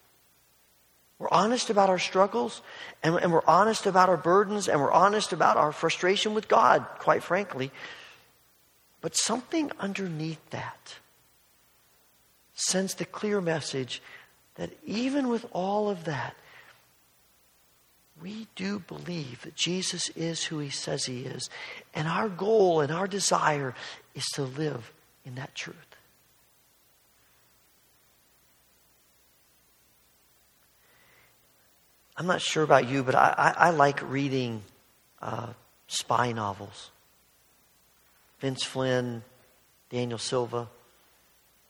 We're 1.18 1.28
honest 1.30 1.68
about 1.68 1.90
our 1.90 1.98
struggles, 1.98 2.62
and, 3.02 3.16
and 3.16 3.32
we're 3.32 3.44
honest 3.46 3.86
about 3.86 4.08
our 4.08 4.16
burdens, 4.16 4.68
and 4.68 4.80
we're 4.80 4.92
honest 4.92 5.32
about 5.32 5.56
our 5.56 5.72
frustration 5.72 6.32
with 6.32 6.46
God, 6.46 6.86
quite 6.98 7.22
frankly. 7.22 7.72
But 9.00 9.16
something 9.16 9.72
underneath 9.80 10.50
that 10.50 10.96
sends 12.54 12.94
the 12.94 13.04
clear 13.04 13.40
message 13.40 14.02
that 14.54 14.70
even 14.84 15.28
with 15.28 15.46
all 15.52 15.88
of 15.88 16.04
that, 16.04 16.34
we 18.20 18.48
do 18.56 18.80
believe 18.80 19.42
that 19.42 19.54
Jesus 19.54 20.08
is 20.10 20.44
who 20.44 20.58
he 20.58 20.70
says 20.70 21.04
he 21.04 21.22
is. 21.22 21.48
And 21.94 22.08
our 22.08 22.28
goal 22.28 22.80
and 22.80 22.90
our 22.90 23.06
desire 23.06 23.74
is 24.18 24.26
to 24.34 24.42
live 24.42 24.92
in 25.24 25.36
that 25.36 25.54
truth. 25.54 25.76
I'm 32.16 32.26
not 32.26 32.42
sure 32.42 32.64
about 32.64 32.88
you, 32.88 33.04
but 33.04 33.14
I, 33.14 33.32
I, 33.38 33.66
I 33.68 33.70
like 33.70 34.02
reading 34.10 34.62
uh, 35.22 35.52
spy 35.86 36.32
novels. 36.32 36.90
Vince 38.40 38.64
Flynn, 38.64 39.22
Daniel 39.88 40.18
Silva, 40.18 40.68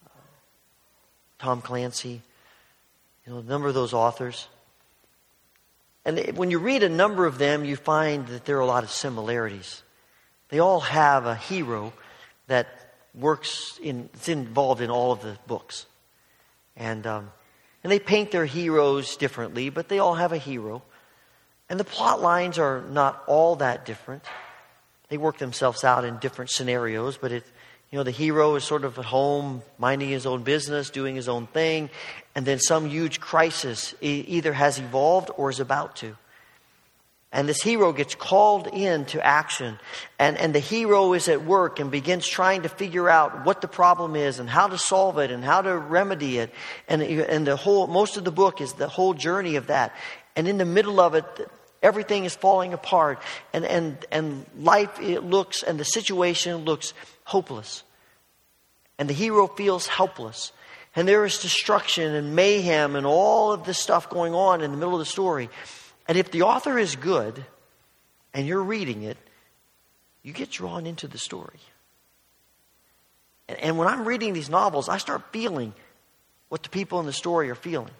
uh, 0.06 0.20
Tom 1.38 1.60
Clancy, 1.60 2.22
you 3.26 3.32
know, 3.32 3.40
a 3.40 3.42
number 3.42 3.68
of 3.68 3.74
those 3.74 3.92
authors. 3.92 4.48
And 6.06 6.18
when 6.38 6.50
you 6.50 6.58
read 6.58 6.82
a 6.82 6.88
number 6.88 7.26
of 7.26 7.36
them, 7.36 7.66
you 7.66 7.76
find 7.76 8.26
that 8.28 8.46
there 8.46 8.56
are 8.56 8.60
a 8.60 8.66
lot 8.66 8.84
of 8.84 8.90
similarities. 8.90 9.82
They 10.48 10.60
all 10.60 10.80
have 10.80 11.26
a 11.26 11.34
hero 11.34 11.92
that 12.48 12.68
works 13.14 13.78
in, 13.82 14.10
it's 14.12 14.28
involved 14.28 14.82
in 14.82 14.90
all 14.90 15.12
of 15.12 15.22
the 15.22 15.38
books. 15.46 15.86
And, 16.76 17.06
um, 17.06 17.30
and 17.82 17.90
they 17.90 17.98
paint 17.98 18.30
their 18.30 18.44
heroes 18.44 19.16
differently, 19.16 19.70
but 19.70 19.88
they 19.88 19.98
all 19.98 20.16
have 20.16 20.32
a 20.32 20.38
hero. 20.38 20.82
And 21.70 21.80
the 21.80 21.84
plot 21.84 22.20
lines 22.20 22.58
are 22.58 22.82
not 22.90 23.22
all 23.26 23.56
that 23.56 23.86
different. 23.86 24.24
They 25.08 25.16
work 25.16 25.38
themselves 25.38 25.84
out 25.84 26.04
in 26.04 26.18
different 26.18 26.50
scenarios, 26.50 27.16
but 27.16 27.32
it, 27.32 27.44
You 27.90 27.96
know, 27.96 28.04
the 28.04 28.10
hero 28.10 28.56
is 28.56 28.64
sort 28.64 28.84
of 28.84 28.98
at 28.98 29.06
home, 29.06 29.62
minding 29.78 30.10
his 30.10 30.26
own 30.26 30.42
business, 30.42 30.90
doing 30.90 31.16
his 31.16 31.26
own 31.26 31.46
thing, 31.46 31.88
and 32.34 32.44
then 32.44 32.58
some 32.58 32.86
huge 32.90 33.18
crisis 33.18 33.94
either 34.02 34.52
has 34.52 34.78
evolved 34.78 35.30
or 35.38 35.48
is 35.48 35.58
about 35.58 35.96
to. 35.96 36.14
And 37.30 37.46
this 37.46 37.60
hero 37.62 37.92
gets 37.92 38.14
called 38.14 38.68
into 38.68 39.24
action. 39.24 39.78
And, 40.18 40.38
and 40.38 40.54
the 40.54 40.60
hero 40.60 41.12
is 41.12 41.28
at 41.28 41.44
work 41.44 41.78
and 41.78 41.90
begins 41.90 42.26
trying 42.26 42.62
to 42.62 42.70
figure 42.70 43.08
out 43.08 43.44
what 43.44 43.60
the 43.60 43.68
problem 43.68 44.16
is 44.16 44.38
and 44.38 44.48
how 44.48 44.68
to 44.68 44.78
solve 44.78 45.18
it 45.18 45.30
and 45.30 45.44
how 45.44 45.60
to 45.60 45.76
remedy 45.76 46.38
it. 46.38 46.50
And, 46.88 47.02
and 47.02 47.46
the 47.46 47.56
whole, 47.56 47.86
most 47.86 48.16
of 48.16 48.24
the 48.24 48.32
book 48.32 48.62
is 48.62 48.72
the 48.74 48.88
whole 48.88 49.12
journey 49.12 49.56
of 49.56 49.66
that. 49.66 49.94
And 50.36 50.48
in 50.48 50.56
the 50.56 50.64
middle 50.64 51.00
of 51.00 51.14
it, 51.14 51.24
everything 51.82 52.24
is 52.24 52.34
falling 52.34 52.72
apart. 52.72 53.20
And, 53.52 53.66
and, 53.66 53.98
and 54.10 54.46
life 54.58 54.98
it 54.98 55.22
looks, 55.22 55.62
and 55.62 55.78
the 55.78 55.84
situation 55.84 56.64
looks 56.64 56.94
hopeless. 57.24 57.82
And 58.98 59.06
the 59.08 59.14
hero 59.14 59.48
feels 59.48 59.86
helpless. 59.86 60.52
And 60.96 61.06
there 61.06 61.26
is 61.26 61.38
destruction 61.40 62.14
and 62.14 62.34
mayhem 62.34 62.96
and 62.96 63.04
all 63.04 63.52
of 63.52 63.64
this 63.64 63.78
stuff 63.78 64.08
going 64.08 64.34
on 64.34 64.62
in 64.62 64.70
the 64.70 64.78
middle 64.78 64.94
of 64.94 64.98
the 64.98 65.04
story. 65.04 65.50
And 66.08 66.16
if 66.16 66.30
the 66.30 66.42
author 66.42 66.78
is 66.78 66.96
good 66.96 67.44
and 68.32 68.46
you're 68.46 68.62
reading 68.62 69.02
it, 69.02 69.18
you 70.22 70.32
get 70.32 70.50
drawn 70.50 70.86
into 70.86 71.06
the 71.06 71.18
story. 71.18 71.60
And, 73.48 73.78
when 73.78 73.88
I'm 73.88 74.06
reading 74.06 74.34
these 74.34 74.50
novels, 74.50 74.88
I 74.88 74.98
start 74.98 75.22
feeling 75.32 75.72
what 76.48 76.62
the 76.62 76.68
people 76.68 77.00
in 77.00 77.06
the 77.06 77.12
story 77.12 77.48
are 77.50 77.54
feeling. 77.54 77.90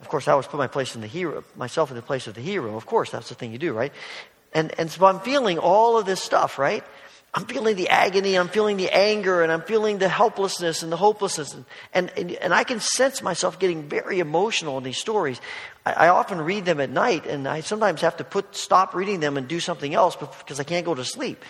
Of 0.00 0.08
course, 0.08 0.28
I 0.28 0.32
always 0.32 0.46
put 0.46 0.58
my 0.58 0.68
place 0.68 0.94
in 0.94 1.00
the 1.00 1.08
hero, 1.08 1.42
myself 1.56 1.90
in 1.90 1.96
the 1.96 2.02
place 2.02 2.28
of 2.28 2.34
the 2.34 2.40
hero. 2.40 2.76
Of 2.76 2.86
course, 2.86 3.10
that's 3.10 3.28
the 3.28 3.34
thing 3.34 3.52
you 3.52 3.58
do, 3.58 3.72
right? 3.72 3.92
And, 4.52 4.72
and 4.78 4.90
so 4.90 5.06
I'm 5.06 5.20
feeling 5.20 5.58
all 5.58 5.98
of 5.98 6.06
this 6.06 6.22
stuff, 6.22 6.58
right? 6.58 6.84
I'm 7.34 7.44
feeling 7.44 7.76
the 7.76 7.90
agony, 7.90 8.36
I'm 8.36 8.48
feeling 8.48 8.78
the 8.78 8.90
anger, 8.90 9.42
and 9.42 9.52
I'm 9.52 9.60
feeling 9.62 9.98
the 9.98 10.08
helplessness 10.08 10.82
and 10.82 10.90
the 10.90 10.96
hopelessness. 10.96 11.54
And, 11.92 12.10
and, 12.16 12.32
and 12.32 12.54
I 12.54 12.64
can 12.64 12.80
sense 12.80 13.22
myself 13.22 13.58
getting 13.58 13.88
very 13.88 14.18
emotional 14.18 14.78
in 14.78 14.84
these 14.84 14.96
stories. 14.96 15.38
I, 15.84 15.92
I, 15.92 16.08
often 16.08 16.40
read 16.40 16.64
them 16.64 16.80
at 16.80 16.88
night, 16.88 17.26
and 17.26 17.46
I 17.46 17.60
sometimes 17.60 18.00
have 18.00 18.16
to 18.16 18.24
put, 18.24 18.56
stop 18.56 18.94
reading 18.94 19.20
them 19.20 19.36
and 19.36 19.46
do 19.46 19.60
something 19.60 19.94
else 19.94 20.16
because 20.16 20.58
I 20.58 20.64
can't 20.64 20.86
go 20.86 20.94
to 20.94 21.04
sleep. 21.04 21.44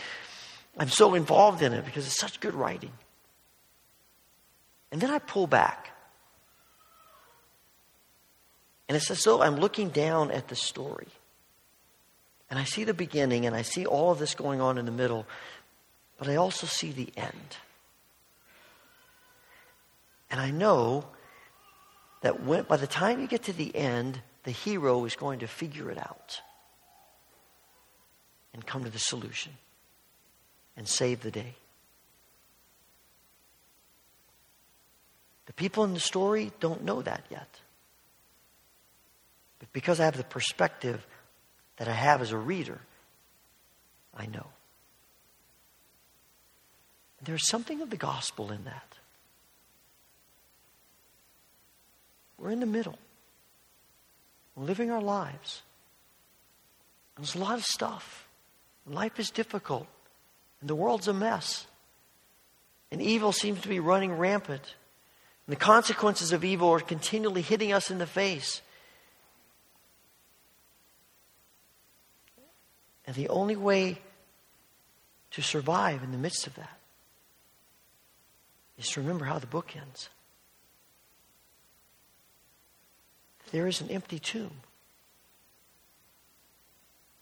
I'm 0.76 0.88
so 0.88 1.14
involved 1.14 1.62
in 1.62 1.72
it 1.72 1.84
because 1.84 2.06
it's 2.06 2.18
such 2.18 2.40
good 2.40 2.54
writing. 2.54 2.92
And 4.90 5.00
then 5.00 5.10
I 5.10 5.20
pull 5.20 5.46
back. 5.46 5.90
And 8.88 8.96
it's 8.96 9.10
as 9.10 9.22
though 9.22 9.42
I'm 9.42 9.56
looking 9.56 9.90
down 9.90 10.30
at 10.30 10.48
the 10.48 10.56
story. 10.56 11.08
And 12.50 12.58
I 12.58 12.64
see 12.64 12.84
the 12.84 12.94
beginning, 12.94 13.44
and 13.44 13.54
I 13.54 13.62
see 13.62 13.84
all 13.84 14.10
of 14.10 14.18
this 14.18 14.34
going 14.34 14.60
on 14.60 14.78
in 14.78 14.86
the 14.86 14.92
middle. 14.92 15.26
But 16.18 16.28
I 16.28 16.36
also 16.36 16.66
see 16.66 16.90
the 16.90 17.12
end. 17.16 17.56
And 20.30 20.40
I 20.40 20.50
know 20.50 21.06
that 22.20 22.42
when, 22.42 22.64
by 22.64 22.76
the 22.76 22.86
time 22.86 23.20
you 23.20 23.26
get 23.26 23.44
to 23.44 23.52
the 23.52 23.74
end, 23.74 24.20
the 24.44 24.50
hero 24.50 25.04
is 25.04 25.14
going 25.14 25.38
to 25.40 25.46
figure 25.46 25.90
it 25.90 25.98
out 25.98 26.40
and 28.52 28.66
come 28.66 28.84
to 28.84 28.90
the 28.90 28.98
solution 28.98 29.52
and 30.76 30.88
save 30.88 31.22
the 31.22 31.30
day. 31.30 31.54
The 35.46 35.52
people 35.52 35.84
in 35.84 35.94
the 35.94 36.00
story 36.00 36.52
don't 36.60 36.84
know 36.84 37.00
that 37.00 37.24
yet. 37.30 37.48
But 39.60 39.72
because 39.72 39.98
I 39.98 40.04
have 40.04 40.16
the 40.16 40.24
perspective 40.24 41.06
that 41.78 41.88
I 41.88 41.92
have 41.92 42.20
as 42.20 42.32
a 42.32 42.36
reader, 42.36 42.80
I 44.14 44.26
know. 44.26 44.46
There's 47.22 47.48
something 47.48 47.80
of 47.80 47.90
the 47.90 47.96
gospel 47.96 48.52
in 48.52 48.64
that. 48.64 48.94
We're 52.38 52.50
in 52.50 52.60
the 52.60 52.66
middle. 52.66 52.98
We're 54.54 54.64
living 54.64 54.90
our 54.90 55.02
lives. 55.02 55.62
There's 57.16 57.34
a 57.34 57.38
lot 57.38 57.58
of 57.58 57.64
stuff. 57.64 58.28
Life 58.86 59.18
is 59.18 59.30
difficult. 59.30 59.86
And 60.60 60.70
the 60.70 60.76
world's 60.76 61.08
a 61.08 61.12
mess. 61.12 61.66
And 62.92 63.02
evil 63.02 63.32
seems 63.32 63.60
to 63.62 63.68
be 63.68 63.80
running 63.80 64.12
rampant. 64.12 64.62
And 65.46 65.56
the 65.56 65.60
consequences 65.60 66.32
of 66.32 66.44
evil 66.44 66.70
are 66.70 66.80
continually 66.80 67.42
hitting 67.42 67.72
us 67.72 67.90
in 67.90 67.98
the 67.98 68.06
face. 68.06 68.62
And 73.06 73.16
the 73.16 73.28
only 73.28 73.56
way 73.56 73.98
to 75.32 75.42
survive 75.42 76.04
in 76.04 76.12
the 76.12 76.18
midst 76.18 76.46
of 76.46 76.54
that 76.54 76.77
is 78.78 78.88
to 78.90 79.00
remember 79.00 79.24
how 79.24 79.38
the 79.38 79.46
book 79.46 79.76
ends. 79.76 80.08
There 83.50 83.66
is 83.66 83.80
an 83.80 83.90
empty 83.90 84.18
tomb. 84.18 84.52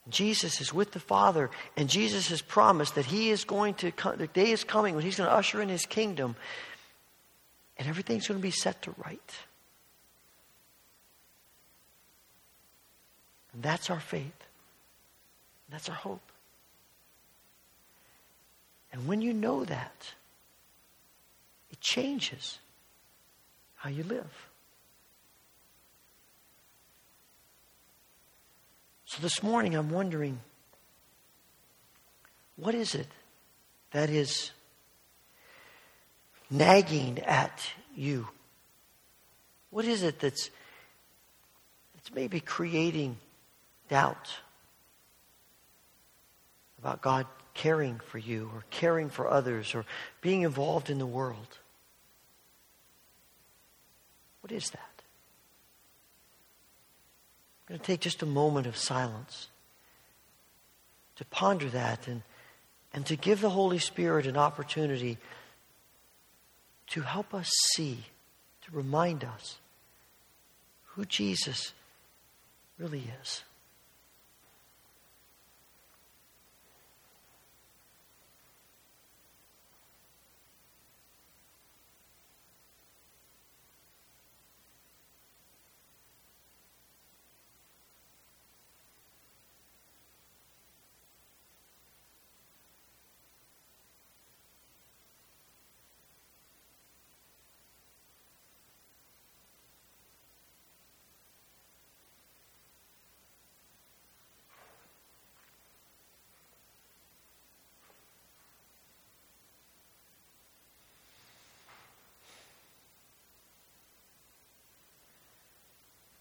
Jesus 0.08 0.60
is 0.60 0.72
with 0.72 0.92
the 0.92 1.00
Father, 1.00 1.50
and 1.76 1.88
Jesus 1.88 2.28
has 2.28 2.40
promised 2.40 2.94
that 2.94 3.06
He 3.06 3.30
is 3.30 3.44
going 3.44 3.74
to 3.74 3.90
come, 3.90 4.16
the 4.16 4.28
day 4.28 4.50
is 4.50 4.62
coming 4.62 4.94
when 4.94 5.04
He's 5.04 5.16
going 5.16 5.28
to 5.28 5.34
usher 5.34 5.60
in 5.60 5.68
His 5.68 5.84
kingdom, 5.84 6.36
and 7.76 7.88
everything's 7.88 8.28
going 8.28 8.38
to 8.38 8.42
be 8.42 8.52
set 8.52 8.82
to 8.82 8.94
right. 9.04 9.34
And 13.52 13.62
that's 13.62 13.90
our 13.90 14.00
faith. 14.00 14.46
That's 15.70 15.88
our 15.88 15.94
hope. 15.94 16.20
And 18.92 19.06
when 19.08 19.20
you 19.20 19.32
know 19.32 19.64
that, 19.64 20.14
changes 21.86 22.58
how 23.76 23.88
you 23.88 24.02
live. 24.02 24.48
So 29.04 29.22
this 29.22 29.40
morning 29.40 29.76
I'm 29.76 29.90
wondering 29.90 30.40
what 32.56 32.74
is 32.74 32.96
it 32.96 33.06
that 33.92 34.10
is 34.10 34.50
nagging 36.50 37.20
at 37.20 37.62
you? 37.94 38.26
What 39.70 39.84
is 39.84 40.02
it 40.02 40.18
that's, 40.18 40.50
that's 41.94 42.12
maybe 42.12 42.40
creating 42.40 43.16
doubt 43.88 44.28
about 46.80 47.00
God 47.00 47.26
caring 47.54 48.00
for 48.00 48.18
you 48.18 48.50
or 48.52 48.64
caring 48.70 49.08
for 49.08 49.30
others 49.30 49.72
or 49.72 49.84
being 50.20 50.42
involved 50.42 50.90
in 50.90 50.98
the 50.98 51.06
world? 51.06 51.58
What 54.46 54.52
is 54.52 54.70
that? 54.70 55.02
I'm 57.58 57.66
going 57.66 57.80
to 57.80 57.84
take 57.84 57.98
just 57.98 58.22
a 58.22 58.26
moment 58.26 58.68
of 58.68 58.76
silence 58.76 59.48
to 61.16 61.24
ponder 61.24 61.68
that 61.70 62.06
and, 62.06 62.22
and 62.94 63.04
to 63.06 63.16
give 63.16 63.40
the 63.40 63.50
Holy 63.50 63.80
Spirit 63.80 64.24
an 64.24 64.36
opportunity 64.36 65.18
to 66.90 67.00
help 67.00 67.34
us 67.34 67.50
see, 67.74 68.04
to 68.64 68.70
remind 68.70 69.24
us 69.24 69.58
who 70.90 71.04
Jesus 71.04 71.72
really 72.78 73.10
is. 73.20 73.42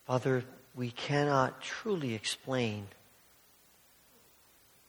Father, 0.05 0.43
we 0.75 0.91
cannot 0.91 1.61
truly 1.61 2.13
explain 2.13 2.87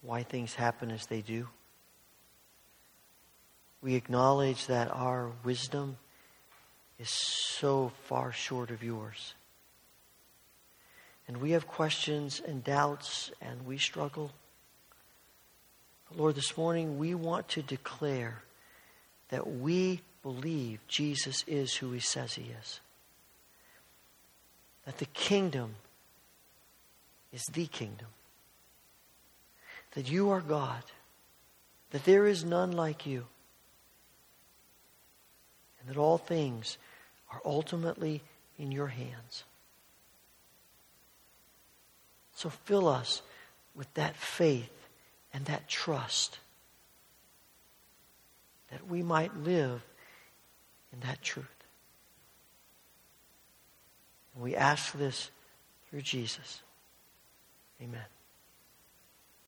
why 0.03 0.23
things 0.23 0.55
happen 0.55 0.91
as 0.91 1.07
they 1.07 1.23
do. 1.23 1.49
We 3.81 3.95
acknowledge 3.95 4.67
that 4.67 4.91
our 4.91 5.31
wisdom 5.43 5.97
is 6.99 7.09
so 7.09 7.93
far 8.05 8.33
short 8.33 8.71
of 8.71 8.83
yours. 8.83 9.35
And 11.29 11.39
we 11.39 11.53
have 11.53 11.67
questions 11.67 12.41
and 12.47 12.63
doubts, 12.63 13.33
and 13.41 13.67
we 13.67 13.79
struggle. 13.79 14.33
But 16.09 16.19
Lord, 16.19 16.35
this 16.37 16.57
morning 16.57 16.99
we 16.99 17.15
want 17.15 17.49
to 17.49 17.63
declare 17.63 18.43
that 19.31 19.47
we 19.47 20.03
believe 20.23 20.81
Jesus 20.89 21.43
is 21.47 21.75
who 21.75 21.91
he 21.93 22.01
says 22.01 22.35
he 22.35 22.51
is. 22.61 22.81
That 24.87 24.99
the 24.99 25.07
kingdom 25.07 25.75
is 27.33 27.45
the 27.53 27.67
kingdom. 27.67 28.07
That 29.95 30.11
you 30.11 30.31
are 30.31 30.41
God. 30.41 30.83
That 31.91 32.05
there 32.05 32.27
is 32.27 32.45
none 32.45 32.73
like 32.73 33.07
you. 33.07 33.27
And 35.81 35.91
that 35.91 35.99
all 35.99 36.19
things 36.19 36.79
are 37.33 37.41
ultimately 37.45 38.23
in 38.59 38.73
your 38.73 38.89
hands. 38.89 39.45
So 42.35 42.49
fill 42.49 42.89
us 42.89 43.23
with 43.75 43.93
that 43.95 44.17
faith 44.17 44.73
and 45.33 45.45
that 45.47 45.69
trust 45.69 46.39
that 48.71 48.87
we 48.89 49.03
might 49.03 49.37
live 49.37 49.83
in 50.93 51.01
that 51.01 51.23
truth. 51.23 51.56
And 54.37 54.45
we 54.45 54.55
ask 54.55 54.93
this 54.93 55.31
through 55.89 56.03
Jesus. 56.03 56.63
Amen. 57.83 58.05